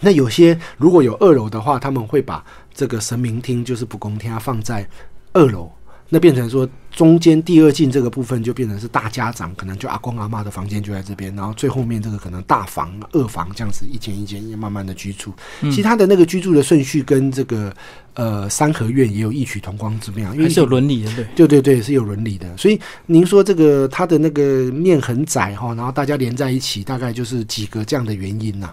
[0.00, 4.86] 那有些如果有二楼的话，他们会把这个神明厅就是不公厅放在
[5.32, 5.72] 二楼，
[6.08, 15.32] 那变成说中间第二进这个部分就变成是大家长，可能就阿公阿妈的房间就在这边，然后最后面这个可能大房、二房这样子一间一间慢慢的居住。
[15.62, 17.74] 嗯其实它的那个居住的顺序跟这个
[18.14, 22.56] 呃三合院也有异曲同工之妙，因为是有伦理的，对，对对对，是有伦理的。
[22.56, 28.70] 所以您说这个它的那个面很窄哈，然后大家连在一起，大概就是几个这样的原因呐、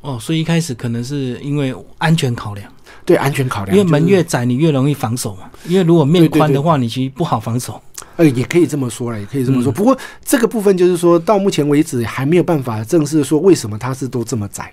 [0.00, 2.72] 哦，所以一开始可能是因为安全考量，
[3.04, 5.50] 对安全考量，因为门越窄，你越容易防守嘛。
[5.66, 7.80] 因为如果面宽的话，你其实不好防守。
[8.16, 9.72] 呃，也可以这么说了，也可以这么说。
[9.72, 14.72] 嗯不过这个部分就是说到目前为止还没有办法正式说为什么它是都这么窄、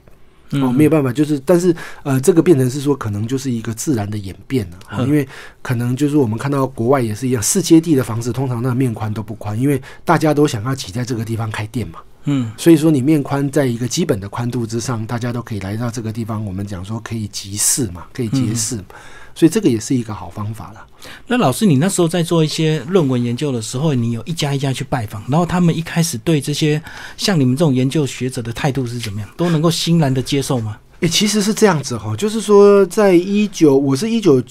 [0.52, 5.28] 嗯，哦，没有办法，就是但是呃，这个变成是说可能就是一个自然的演变了、哦嗯因为
[5.64, 12.00] 可能就是我们看到国外也是一样，四阶地的房子通常那个面宽都不宽，因为大家都想要挤在这个地方开店嘛。
[12.26, 16.46] 嗯，所以说你面宽在一个基本的宽度之上，大家都可以来到这个地方。
[16.46, 18.86] 我们讲说可以集市嘛，可以结市嘛，
[19.34, 20.86] 所以这个也是一个好方法了。
[21.26, 26.82] 那老师，你那时候在做一些论文研究的时候，你有一家一家去拜访，然后他们一开始对这些
[27.18, 29.30] 像你们这种研究学者的态度是怎么样？
[29.36, 30.78] 都能够欣然的接受吗？
[31.00, 34.44] 诶，其实是这样子哈，就是说在一九，我是一九。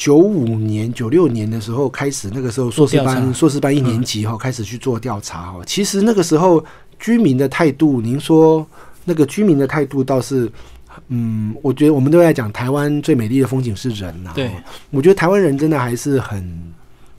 [0.00, 5.58] 九五年、九六年的时候开始，那个时候硕士班硕士班一年级哈、开始去做调查哈。
[5.66, 6.64] 其实那个时候
[6.98, 8.66] 居民的态度，您说
[9.04, 10.50] 那个居民的态度倒是，
[11.08, 14.52] 嗯，我觉得我们都在讲台湾最美丽的风景是人呐、对哦，
[14.90, 16.72] 我觉得台湾人真的还是很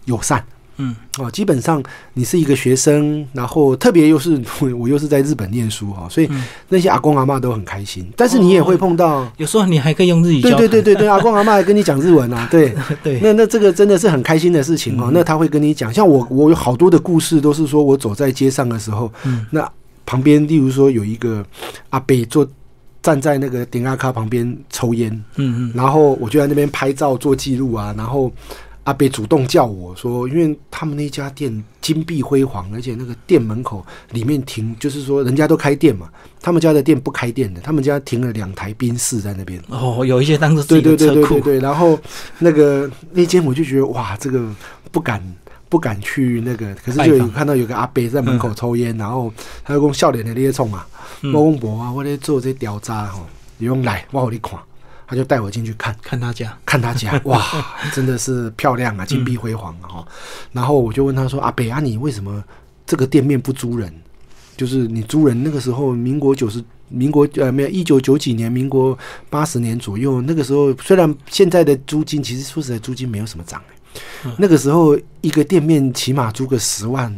[0.05, 0.43] 友善。
[0.79, 8.09] 嗯，哦，基本上你是一个学生，然后特别又是我我又是在日本念书哈，所以嗯那些阿公阿妈都很开心。
[8.15, 10.67] 但是你也会碰到，有时候你还可以用日语交对。
[10.67, 15.11] 对对对对，阿公阿妈还跟你讲日文啊， 对，对那那这个真的是很开心的事情哦。
[15.13, 19.69] 那他会跟你讲，像我我有好多的故事都是说我走在街上的时候，嗯那
[20.05, 21.45] 旁边例如说有一个
[21.89, 22.47] 阿伯坐
[23.01, 28.31] 站在那个顶阿卡旁边抽烟，嗯嗯，然后我就在那边拍照做记录啊，然后
[28.89, 36.09] 阿伯主动叫我说，因为他们那家店金碧辉煌，而且那个店门口里面停，就是说人家都开店嘛，
[36.41, 39.61] 他们家的店不开店的，他们家停了两台宾士在那边。
[39.67, 41.99] 哦，有一些当时自对对对对对，对，然后
[42.39, 44.43] 那个那间我就觉得哇，这个
[44.91, 45.21] 不敢
[45.69, 49.31] 不敢去那个，可是就有看到有个阿伯在门口抽烟，然后
[49.63, 50.87] 他就跟我笑脸的咧冲啊，
[51.21, 51.31] 嗯。
[51.31, 53.21] 我讲无啊，我在做这调查吼，
[53.59, 54.59] 你用来我给你看，
[55.09, 55.95] 他就带我进去看。
[56.03, 57.43] 看他家，看他家， 哇，
[57.91, 59.87] 真的是漂亮啊，金碧辉煌啊！
[59.89, 60.07] 哈、
[60.51, 62.43] 然后我就问他说：“阿北啊，你为什么
[62.85, 63.91] 这个店面不租人？
[64.55, 68.95] 就是你租人那个时候，民国九十，民国呃没有一九九几年，民国
[69.29, 73.75] 八十年左右，那个时候虽然现在的租金其实说实在租金没有什么涨、欸
[74.25, 77.11] 嗯那个时候一个店面起码租个十万、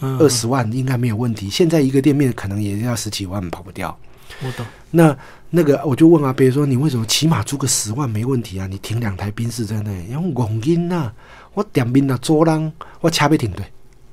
[0.00, 3.96] 嗯，二十万应该没有问题，现在一个店面可能也要十几万，跑不掉。
[4.42, 4.66] 我懂。
[4.96, 5.16] 那
[5.50, 8.68] 那个我就问阿伯说：“你为什么起码租个十万没问题啊？
[8.68, 11.10] 你停两台宾士在那里，因为我因呐，
[11.52, 13.66] 我店面啊做人，我车没停对。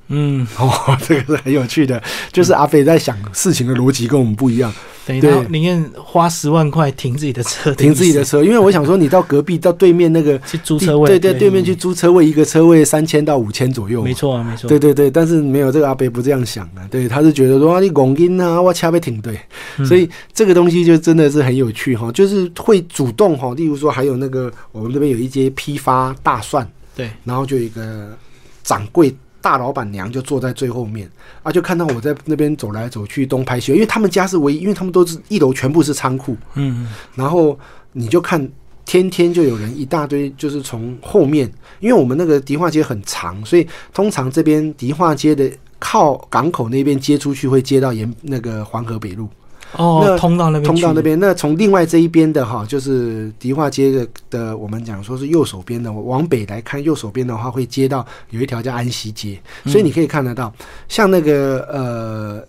[0.08, 4.72] 嗯， 哦，这个是很有趣的，就是阿北在想事情的逻辑跟我们不一样，
[5.06, 14.68] 等于对他宁愿花十万块停自己的车，停自己的车，因为我想说你到隔壁到对面那个去租车位，对对，对面去租车位，一个车位三千到五千左右嘛，没错啊，没错。
[14.68, 19.38] 对对对，但是没有这个阿北不这样想啊，对，他是觉得说啊，你拱音啊，我掐被停对，
[19.78, 19.86] 嗯。
[19.86, 28.16] 所以这个东西就真的是很有趣哈，就是会主动哈，例如说还有那个我们这边有一些批发大蒜，对，然后就有一个
[28.62, 31.10] 掌柜大老板娘就坐在最后面
[31.42, 37.58] 啊，就看到我在那边走来走去东拍西，因为他们家是唯一，因为他们都是一楼全部是仓库，嗯，然后
[37.92, 38.48] 你就看
[38.86, 49.28] 天天就有人一大堆，就是从后面，因为我们那个迪化街很长，所以通常这边迪化街的靠港口那边接出去会接到沿那个黄河北路，
[49.76, 51.18] 哦，那通到那边，通到那边。
[51.18, 60.52] 那从另外这一边的哈，就是迪化街的的，我们讲说是右手边的，往北来看，右手边的话会接到有一条叫安溪街，所以你可以看得到，
[60.88, 62.44] 像那个呃，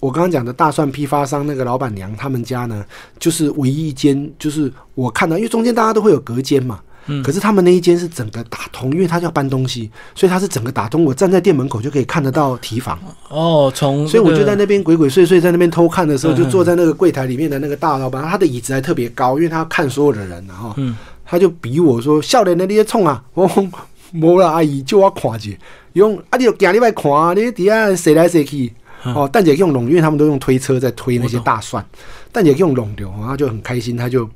[0.00, 2.84] 我刚刚讲的大蒜批发商那个老板娘他们家呢，
[3.18, 6.80] 就是唯一一间，就是我看到，因为中间大家都会有隔间嘛。
[7.06, 11.04] 嗯可是他们那一间是整个打通，因为他要搬东西，所以他是整个打通。
[11.04, 23.66] 我站在店门口就可以看得到提房，哦，从所以我就在那边鬼鬼祟祟在那边偷看的时候，嗯就坐在那个柜台里面的那个大老板，他的椅子还特别高，因为他要看所有的人，然后嗯他就比我说：“笑脸的那些冲啊！”我说
[24.12, 25.50] ：“无啦，阿姨，就我看者，
[25.94, 28.72] 用啊，你就行你来看啊，你底下谁来谁去。”
[29.06, 31.84] 嗯哦，蛋姐用拢，因为他们都用推车在推那些大蒜，
[32.32, 34.26] 蛋姐用拢流，然后就很开心，他就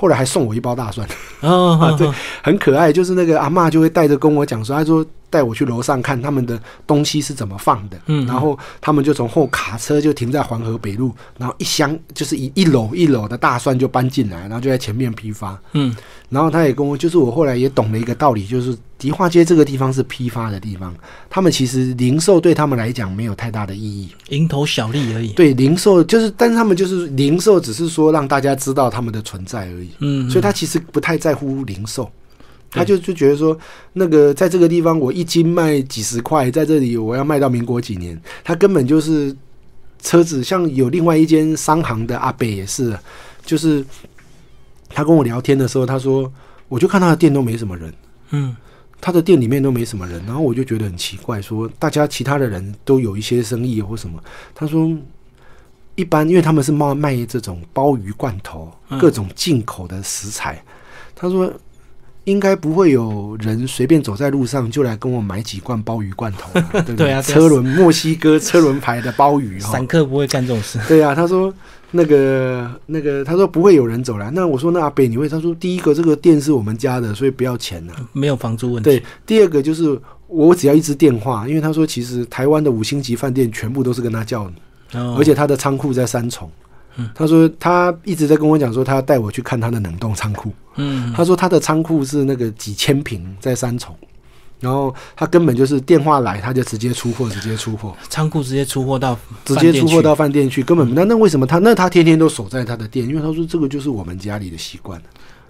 [0.00, 1.06] 后来还送我一包大蒜。
[1.42, 15.94] 哦，啊对哦很可爱，就是那个阿嬷就会带着跟我讲说，她说带我去楼上看他们的东西是怎么放的，嗯然后他们就从后卡车就停在黄河北路，然后一箱就是一一篓一篓的大蒜就搬进来，然后就在前面批发，嗯。
[16.30, 20.94] 然后他也跟我，就是我后来也懂了一个道理，就是迪化街这个地方是批发的地方，
[21.30, 25.28] 他们其实零售对他们来讲没有太大的意义，蝇头小利而已。
[25.32, 32.10] 对零售就是，但是他们就是零售只是说让大家知道他们的存在而已，嗯，所以他其实不太在乎零售，
[32.70, 33.58] 他就就觉得说，
[33.92, 39.34] 那个在这个地方我一斤卖几十块，在这里我要卖到民国几年，他根本就是
[40.02, 40.42] 车子。
[40.44, 42.98] 像有另外一间商行的阿北也是，
[43.44, 43.84] 就是
[44.88, 46.32] 他跟我聊天的时候，他说，
[46.68, 47.92] 我就看他的店都没什么人。
[48.30, 48.54] 嗯
[49.00, 54.20] 他的店里面都没什么人，然后我就觉得很奇怪，说大家其他的人都有一些生意或什么。
[54.52, 54.90] 他说，
[55.98, 60.62] 一般因为他们是卖卖这种鲍鱼罐头，嗯各种进口的食材。
[61.16, 61.52] 他说，
[62.22, 70.78] 应该不会有人随便走在路上就来跟我买几罐鲍鱼罐头嘛， 对不对车轮墨西哥车轮牌的鲍鱼哈散，客不会干这种事。
[70.86, 71.52] 对啊，他说
[71.90, 74.30] 那个那个，他说不会有人走来。
[74.30, 75.28] 那我说那阿北你会？
[75.28, 78.88] 他说第一个这个店是我们家的，所以不要钱呐、没有房租问题。
[78.88, 84.52] 对，第二个就是我只要一支电话，因为他说其实台湾的五星级饭店全部都是跟他叫的，
[84.94, 86.50] 哦，而且他的仓库在三重。
[87.00, 90.52] 嗯他说他一直在跟我讲说他要带我去看他的冷冻仓库。
[90.74, 93.94] 嗯，他说他的仓库是那个几千平在三重，
[94.58, 103.06] 然后他根本就是电话来他就直接出货，直接出货，仓库直接出货到直接出货到饭店去，根本那那为什么他那他天天都守在他的店？
[103.06, 105.00] 因为他说这个就是我们家里的习惯。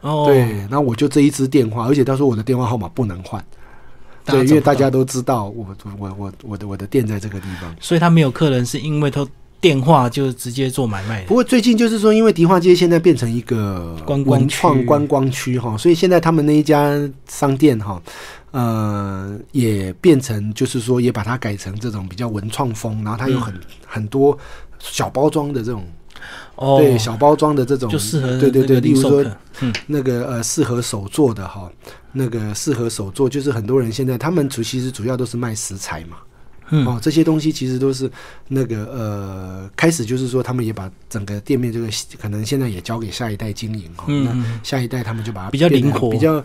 [0.03, 3.43] 哦，对，那我就这一支电话，而且他说我的电话号码不能换。
[4.33, 5.67] 对，因为大家都知道我
[5.99, 7.75] 我我我的我的店在这个地方。
[7.81, 9.27] 所以他没有客人是因为他
[9.61, 11.25] 电话就直接做买卖。
[11.25, 18.01] 不过最近就是说，因为迪化街现在变成一个观光文创区观光区哈，所以现在他们那一家商店哈，
[18.53, 23.53] 呃，也变成就是说，也把它改成这种比较文创风，然后它有很、
[23.85, 24.39] 很多
[24.79, 25.85] 小包装的这种，
[26.57, 29.25] 哦，对小包装的这种，就适合对对对，例如说
[29.87, 31.71] 那个呃适合手做的哈，
[32.13, 36.17] 那个适合手做，就是很多人现在他们主其实主要都是卖食材嘛，
[36.71, 36.87] 嗯。
[36.87, 38.11] 哦，这些东西其实都是
[38.49, 41.89] 那个呃，开始就是说他们也把整个店面这个
[42.21, 46.11] 可能现在也交给下一代经营哈，那下一代他们就把它比较灵活。
[46.11, 46.45] 比较。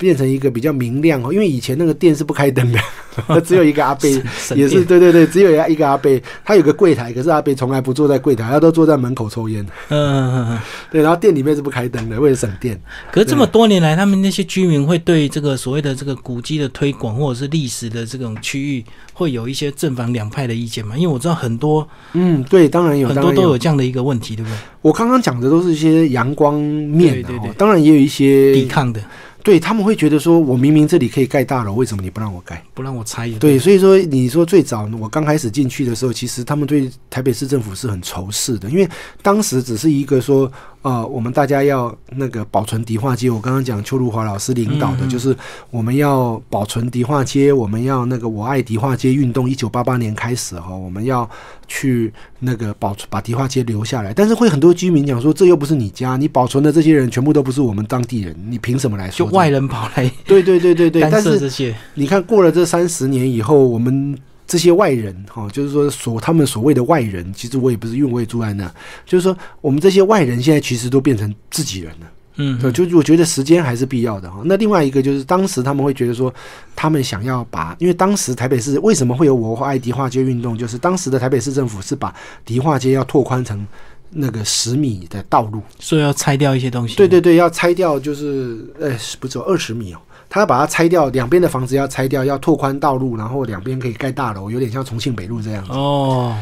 [0.00, 2.80] 变成一个比较明亮哦，因为以前那个店是不开灯的，
[3.44, 4.10] 只有一个阿贝
[4.56, 9.62] 也是对对对，只有一个阿贝，他有个柜台，可是阿贝从来不坐在柜台，他都坐在门口抽烟。
[9.90, 10.58] 嗯嗯嗯嗯。
[10.90, 12.80] 对，然后店里面是不开灯的，为了省电。
[13.12, 20.96] 可是这么多年来，他们那些居民会对这个所谓的这个古迹的推广，或者是历史的这种区域，会有一些正反两派的意见嘛？
[20.96, 24.56] 因为我知道很多嗯，对，当然有，很多都有这样的一个问题，对不对？
[24.80, 28.98] 我刚刚讲的都是一些阳光面的、哦，对对对当然也有一些抵抗的，
[29.42, 32.62] 对他们会觉得说，我明明这里可以盖大楼，为什么你不让我盖？
[32.74, 33.28] 不让我拆。
[33.40, 38.88] 对，所以说你说最早我刚开始进去的时候，其实他们对台北市政府是很仇视的，因为
[39.22, 40.50] 当时只是一个说，
[40.82, 43.28] 呃，我们大家要那个保存迪化街。
[43.28, 45.36] 我刚刚讲邱如华老师领导的，就是
[45.70, 51.28] 我们要保存迪化街，我们要那个我爱迪化街运动，一九八八年开始哈，我们要
[51.68, 54.14] 去那个保存把迪化街留下来。
[54.14, 59.26] 但是会很多居民讲说，这又不是你家，你保存的这些人全部都不是我们当地人，你凭什么来说？
[59.26, 64.16] 就外人跑来对对对对对，但是这些，你看，过了这三十年以后，我们
[64.50, 68.68] 这些外人哈、就是说所他们所谓的外人，其实我也不是，因为我也住在那，
[69.06, 72.06] 就是说我们这些外人现在其实都变成自己人了。
[72.34, 74.42] 嗯，对，就我觉得时间还是必要的哈。
[74.44, 76.34] 那另外一个就是，当时他们会觉得说，
[76.74, 82.12] 他们想要把，因为当时台北市为什么会有我爱迪化街运动，就是当时的台北市政府是把
[82.44, 83.64] 迪化街要拓宽成
[84.10, 85.62] 那个十米的道路。
[85.78, 86.96] 所以要拆掉一些东西。
[86.96, 90.00] 对对对，要拆掉就是，呃，不是二十米哦，
[90.30, 95.72] 他要把它拆掉，两边的房子要拆掉，要拓宽道路，然后两边可以盖大楼，有点像重庆北路这样子。
[95.72, 96.38] 哦，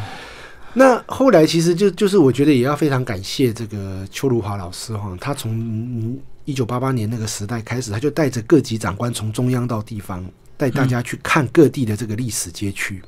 [0.74, 10.22] 那后来其实就就是我觉得也要非常感谢这个邱如华老师哈，他从一九八八年那个时代开始，他就带着各级长官从中央到地方，
[10.58, 13.02] 带大家去看各地的这个历史街区。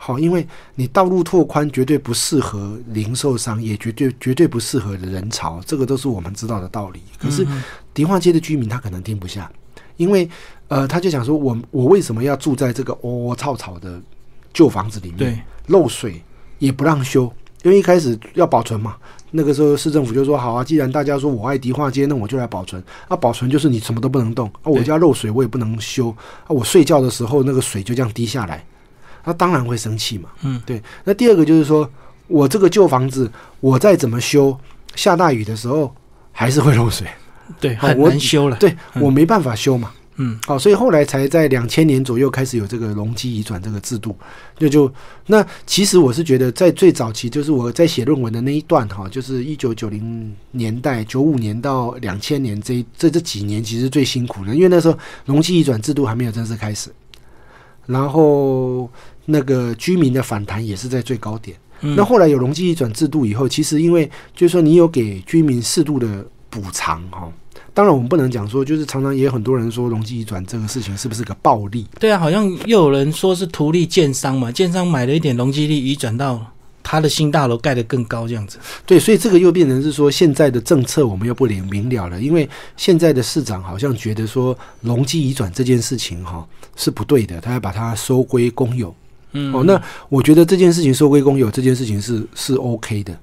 [0.00, 7.02] 好，因为你道路拓宽绝对不适合零售商也，绝对绝对不适合人潮，这个都是我们知道的道理。
[7.18, 7.46] 可是
[7.92, 9.50] 迪化街的居民他可能听不下，
[9.98, 10.26] 因为
[10.68, 14.00] 呃，他就想说，我我为什么要住在这个窝窝草草的
[14.54, 15.44] 旧房子里面？
[15.66, 16.22] 漏水
[16.58, 17.30] 也不让修，
[17.62, 18.96] 因为一开始要保存嘛。
[19.30, 22.82] 那个时候市政府就说好啊，既然大家说我爱迪化街，那我就来保存。
[23.08, 26.08] 啊，保存就是你什么都不能动啊，我家漏水我也不能修
[26.44, 28.64] 啊，我睡觉的时候那个水就这样滴下来。
[29.22, 30.82] 他当然会生气嘛，嗯，对。
[31.04, 31.86] 那第二个就是说，
[32.28, 33.30] 我这个旧房子，
[33.60, 34.58] 我再怎么修，
[34.94, 35.94] 下大雨的时候
[36.32, 37.06] 还是会漏水，
[37.60, 38.56] 对，很难修了。
[38.56, 44.16] 对我没办法修嘛，嗯，好，所以后来才在两千年左右开始有这个容积移转这个制度。
[44.58, 44.92] 就就
[45.26, 56.90] 那其实我是觉得，在最早期，就是我在写论文的那一段哈，就是一九九零年代九五年到两千年这这这几年，其实最辛苦的，因为那时候容积移转制度还没有正式开始，
[57.86, 58.90] 然后。
[59.30, 61.54] 那个居民的反弹也是在最高点。
[61.80, 67.30] 那后来有容积移转制度以后，其实因为就是说你有给居民适度的补偿哈。
[67.74, 71.86] 当然我们不能讲说，就是常常也有很多人说容积移转这个事情是不是个暴利？
[72.00, 76.44] 对啊，好像又有人说是图利建商嘛，建商买了一点容积率移转到
[76.82, 78.58] 他的新大楼盖得更高这样子。
[78.84, 86.44] 对，所以这个又变成是说现在的政策我们又不明明了了，因为现在的市长好像觉得说容积移转这件事情哈
[86.74, 88.94] 是不对的，他要把它收归公有。
[89.32, 93.16] 嗯，哦，那我觉得这件事情收归公有，这件事情是是 OK 的，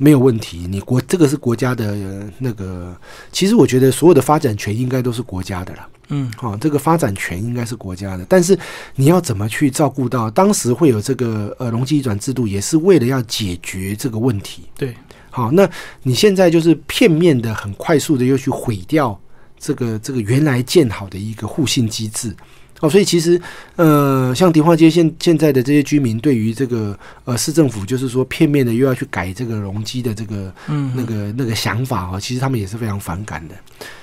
[0.00, 0.66] 没有问题。
[0.66, 1.94] 你国这个是国家的
[2.38, 2.96] 那个，
[3.30, 5.86] 其实我觉得所有的发展权应该都是国家的了。
[6.08, 8.58] 嗯，好，这个发展权应该是国家的，但是
[8.96, 14.64] 你要怎么去照顾到当时会有这个呃容积移转制度，也是为了要解决这个问题。
[14.76, 14.94] 对，
[15.30, 15.68] 好，那
[16.02, 19.16] 你现在就是片面的、很快速的又去毁掉
[19.58, 22.34] 这个这个原来建好的一个互信机制。
[22.80, 23.40] 哦，所以其实，
[23.76, 33.54] 呃，像迪化街现现在的这些居民，对于这个呃市政府，就是说片面的又要去改这个容积的这个嗯那个那个想法哦，其实他们也是非常反感的。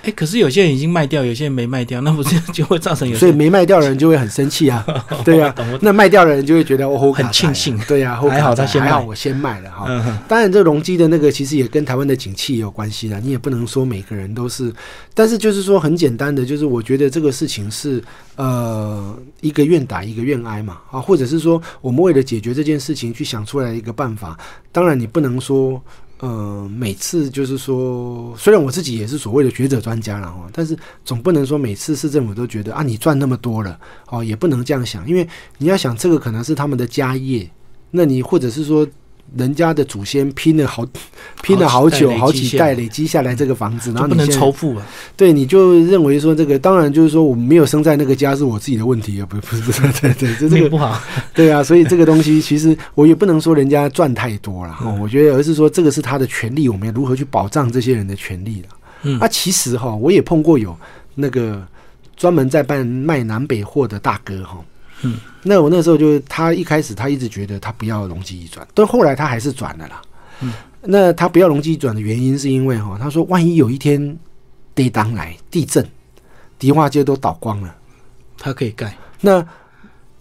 [0.03, 3.17] 哎，可是有些人已经卖掉，有些人没卖掉，那不是 就会造成有？
[3.17, 4.86] 所以没卖掉的人就会很生气啊，
[5.25, 5.53] 对啊。
[5.82, 9.86] 那卖掉的人就会觉得哦，很庆幸，对呀，还好他先还好我先卖了哈。
[10.28, 14.71] 当然，这容积的那个其实也跟台湾的景气也有关系的，你也不能说每个人都是，
[15.13, 18.03] 但是就是说很简单的，就是我觉得这个事情是。
[18.38, 24.38] 呃，呃一个愿打一个愿挨嘛，啊，或者是说，我们为了解决这件事情去想出来一个办法。
[24.72, 25.82] 当然，你不能说，
[26.20, 37.49] 呃，每次就是说，虽然我自己也是所谓的学者专家了哈，但是总不能说每次市政府都觉得啊，你赚那么多了，哦，也不能这样想，因为你要想这个可能是他们的家业，
[37.91, 38.86] 那你或者是说。
[39.36, 40.86] 人家的祖先拼了好，
[41.43, 44.86] 拼了好久，好几代累积下来这个房子，然后不能仇富啊。
[45.15, 51.01] 对，你就认为说这个，当然就是说我没有生在那个家是我自己的问题啊，不 不是不是，对对，这这个不好。
[51.34, 58.67] 对啊，所以这个东西其实我也不能说人家赚太多了，我觉得而是说这个是他的权利，我们要如何去保障这些人的权利了。
[59.03, 60.75] 嗯，啊，其实哈，我也碰过有
[61.15, 61.61] 那个
[62.15, 64.57] 专门在办卖南北货的大哥哈。
[65.03, 70.01] 嗯，那我那时候就他一开始他一直觉得他不要容积移转，但后来他还是转了啦。
[70.41, 74.17] 嗯，那他不要容积移转的原因是因为哈，他说万一有一天
[74.73, 75.87] 地当来地震，
[76.57, 77.75] 迪化街都倒光了，
[78.37, 78.95] 他可以盖。
[79.21, 79.45] 那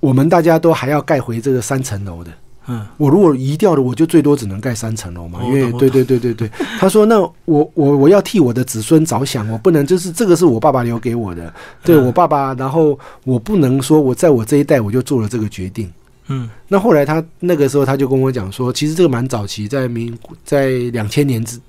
[0.01, 2.31] 我们大家都还要盖回这个三层楼的。
[2.69, 5.41] 嗯，我如果移掉了，我就最多只能盖三层楼嘛。
[5.45, 6.51] 因为对对对对对，
[6.81, 11.55] 他说那我我我要替我的子孙着想，我不能就是这个是我爸爸留给我的，
[11.85, 15.89] 对我爸爸，然后我不能说我在我这一代我就做了这个决定。
[16.27, 21.61] 嗯，那后来他那个时候他就跟我讲说，其实这个蛮早期，在民在两千年之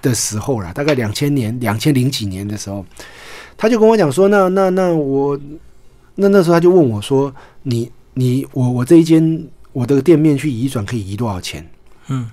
[0.00, 2.84] 的时候啦，大概两千年两千零几年的时候，
[3.56, 5.38] 他就跟我讲说，那那那我
[6.16, 7.32] 那那时候他就问我说，
[7.62, 9.40] 你你我我这一间。
[9.72, 11.66] 我的店面去移转可以移多少钱？
[12.08, 12.28] 嗯，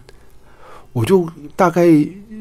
[0.93, 1.85] 我就大概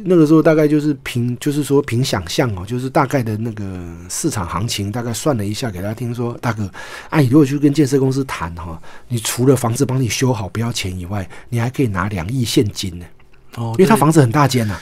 [0.05, 3.65] 那个时候大概就是凭就是说凭想象哦，就是大概的那个
[4.09, 6.71] 市场行情，大概算了一下给他听说，大哥，
[7.11, 13.05] 啊，你如果去跟建设公司谈哈，你除了房子帮你修好不要钱以外，你还可以拿两亿现金呢。
[13.57, 14.79] 哦，因为他房子很大间呐，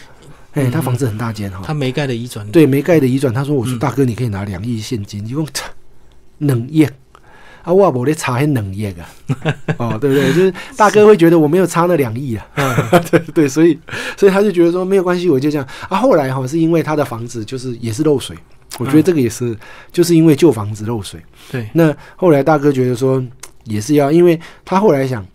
[0.53, 5.47] 哎，他房子很大间哈，他没盖的移转，对，没盖的移转，他说我说大哥，你可以拿两亿现金，一共
[6.39, 6.87] 能亿。
[7.67, 8.95] 啊，我冇咧差很两亿啊，
[9.77, 10.33] 哦，对不对？
[10.33, 12.47] 就是大哥会觉得我没有差那两亿啊，
[13.11, 13.77] 对对，所以
[14.17, 15.99] 所以他就觉得说没有关系，我就这样啊。
[15.99, 18.37] 后来哈是因为他的房子就是也是漏水，
[18.79, 19.57] 我觉得这个也是
[19.91, 21.21] 就是因为旧房子漏水。
[21.51, 23.21] 对，那后来大哥觉得说
[23.65, 25.27] 也是要，因为他后来想，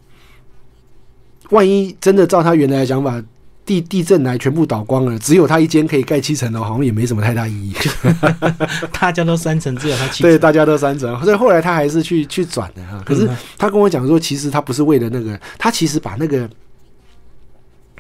[1.50, 3.22] 万一真的照他原来的想法，
[3.66, 7.74] 地地震来全部倒光了，只有他一间可以盖七层楼，好像也没什么太大意义。
[9.00, 13.02] 大家都三层，只有他七对，大家都三层，所以后来他还是去去转的哈。
[13.06, 16.50] 可是嗯他跟我讲说，其实他不是为了那个，他其实把那个，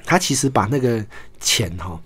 [0.03, 1.03] 他其实把那个
[1.39, 1.99] 钱哈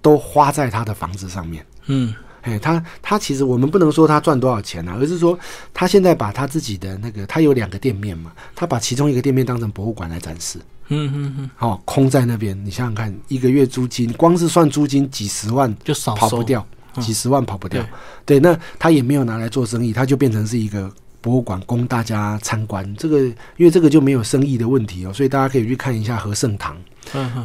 [0.00, 1.64] 都花在他的房子上面。
[1.86, 5.38] 嗯哎，他他其实我们不能说他赚多少钱啊，而是说
[5.72, 10.58] 他现在把他自己的那个，他有两个店面嘛，他把其中一个店面当成博物馆来展示。
[10.88, 16.42] 嗯嗯嗯，哦，空在那边，你想想看，一个月租金，光是算租金几十万就少收跑不。
[16.42, 16.66] 掉，
[16.96, 17.82] 嗯几十万跑不掉。
[18.26, 22.94] 对，那他也没有拿来做生意，他就变成是一个博物馆供大家参观。
[22.96, 23.20] 这个
[23.56, 26.76] 因为这个就没有生意的问题哦，所以大家可以去看一下和盛堂。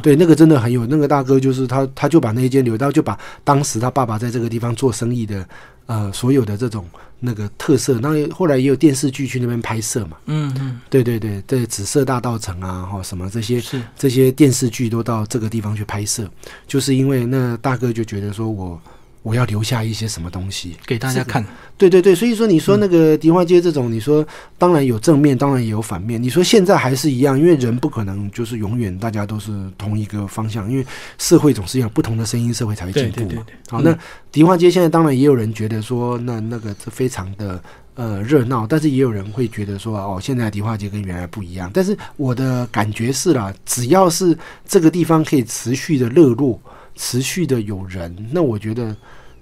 [0.02, 5.46] 对，那个真的很有，那个大哥就是他，他就把那一间留到，就把当时他爸爸在这个地方做生意的
[5.86, 6.84] 呃所有的这种
[7.20, 10.16] 那个特色，那后来也有电视剧去那边拍摄嘛。
[10.26, 13.82] 嗯嗯，对对对对，紫色大道城啊，哈什么这些是。
[13.96, 16.28] 这些电视剧都到这个地方去拍摄，
[16.66, 18.80] 就是因为那大哥就觉得说我
[19.28, 20.76] 我要留下一些什么东西。
[20.86, 21.44] 给大家看。
[21.76, 24.26] 对对对，所以说你说那个迪化街这种，你说
[24.56, 26.20] 当然有正面，当然也有反面。
[26.20, 30.84] 你说现在还是一样，因为人不可能就是永远大家都是同一个方向，因为
[31.18, 33.46] 社会总是要有不同的声音，社会才会进步嘛。
[33.68, 33.98] 好，嗯那
[34.32, 37.62] 迪化街现在当然也有人觉得说，那那个这非常的
[37.94, 41.70] 呃热闹，但是也有人会觉得说，哦，现在迪化街跟原来不一样。
[41.72, 46.60] 但是我的感觉是啦，只要是这个地方可以持续的热络，
[46.96, 48.96] 持续的有人，那我觉得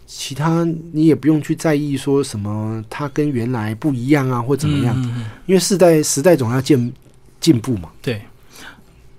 [0.07, 6.93] 其他你也不用去在意说什么它跟原来不一样啊，或怎么样，嗯嗯嗯因为时代时代总要进
[7.41, 7.91] 进步嘛。
[8.01, 8.23] 对。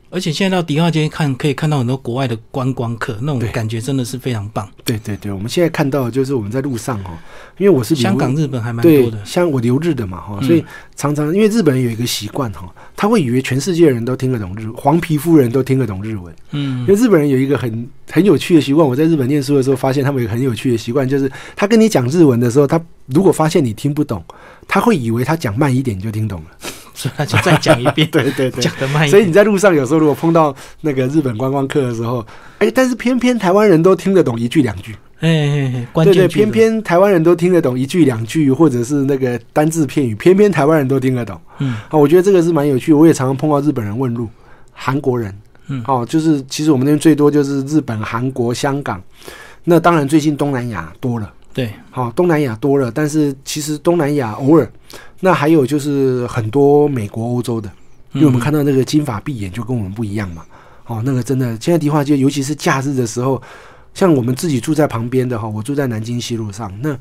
[0.09, 4.67] 而且现在到迪化街看，可以看到很多国外的观光客，那种感觉真的是非常棒。
[4.85, 7.11] 对对对，我们现在看到的就是我们在路上哦，
[7.57, 9.17] 因为我是香港、日本还蛮多的，。
[9.25, 10.63] 像我留日的嘛哈，嗯所以
[10.95, 16.33] 常常因为日本人有一个习惯哈，他会以为全世界人都听得懂日，黄皮肤人都听得懂日文。
[16.51, 24.23] 嗯因为日本人有一个很很有趣的习惯，我在日本念书的时候发现他们有很有趣的习惯，就是他跟你讲日文的时候，他如果发现你听不懂，
[24.67, 26.47] 他会以为他讲慢一点就听懂了。
[26.97, 28.63] 所以他就再讲一遍， 对对对。
[28.63, 29.09] 讲的慢一点。
[29.11, 32.25] 所以你在路上有时候如果碰到那个日本观光客的时候，
[32.57, 41.39] 哎，但是偏偏台湾人都听得懂一句两句，哎哎哎，关对对，偏偏台湾人都听得懂一句两句，或者是那个单字片语，偏偏台湾人都听得懂。
[41.59, 42.97] 嗯啊，我觉得这个是蛮有趣的。
[42.97, 44.27] 我也常常碰到日本人问路，
[44.73, 45.31] 韩国人，
[45.67, 48.99] 嗯哦，就是其实我们那边最多就是日本、韩国、香港。
[49.63, 54.71] 那当然最近东南亚多了，对，好、东南亚多了，但是其实东南亚偶尔，
[55.21, 57.67] 那还有就是很多美国、欧洲的，
[58.13, 60.45] 因为我们嗯看到那个金发碧眼就跟我们不一样嘛。
[60.85, 63.41] 哦，那个真的，现在迪化街，尤其是假日的时候，
[63.95, 66.95] 像我们自己住在旁边的哈，我住在南京西路上，那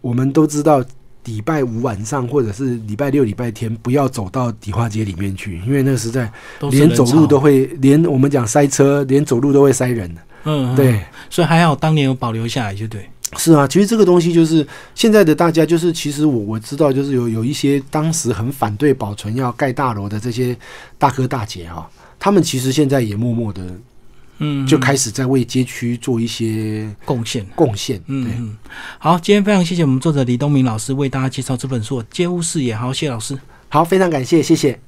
[0.00, 0.84] 我们都知道，
[1.26, 6.28] 礼拜五晚上或者是礼拜六、礼拜天，不要走到迪化街里面去，因为那实在
[6.72, 10.20] 连走路都会，连我们讲塞车，连走路都会塞人的。
[10.44, 11.00] 嗯，嗯对，
[11.30, 13.08] 所以还好当年有保留下来，就对。
[13.36, 20.56] 是啊，其实这个东西就是现在的大家，就是其实我我知道，就是有有一些当时很反对保存要盖大楼的这些
[20.96, 23.62] 大哥大姐哈、他们其实现在也默默的
[24.38, 27.44] 嗯，就开始在为街区做一些贡献。
[27.54, 28.00] 贡献。
[28.06, 28.56] 嗯嗯，
[28.98, 32.74] 好，今天非常谢谢我们作者李东明老师为大家介绍这本书《街屋视野》。
[32.78, 33.38] 好，谢谢老师。
[33.68, 34.87] 好，非常感谢，谢谢。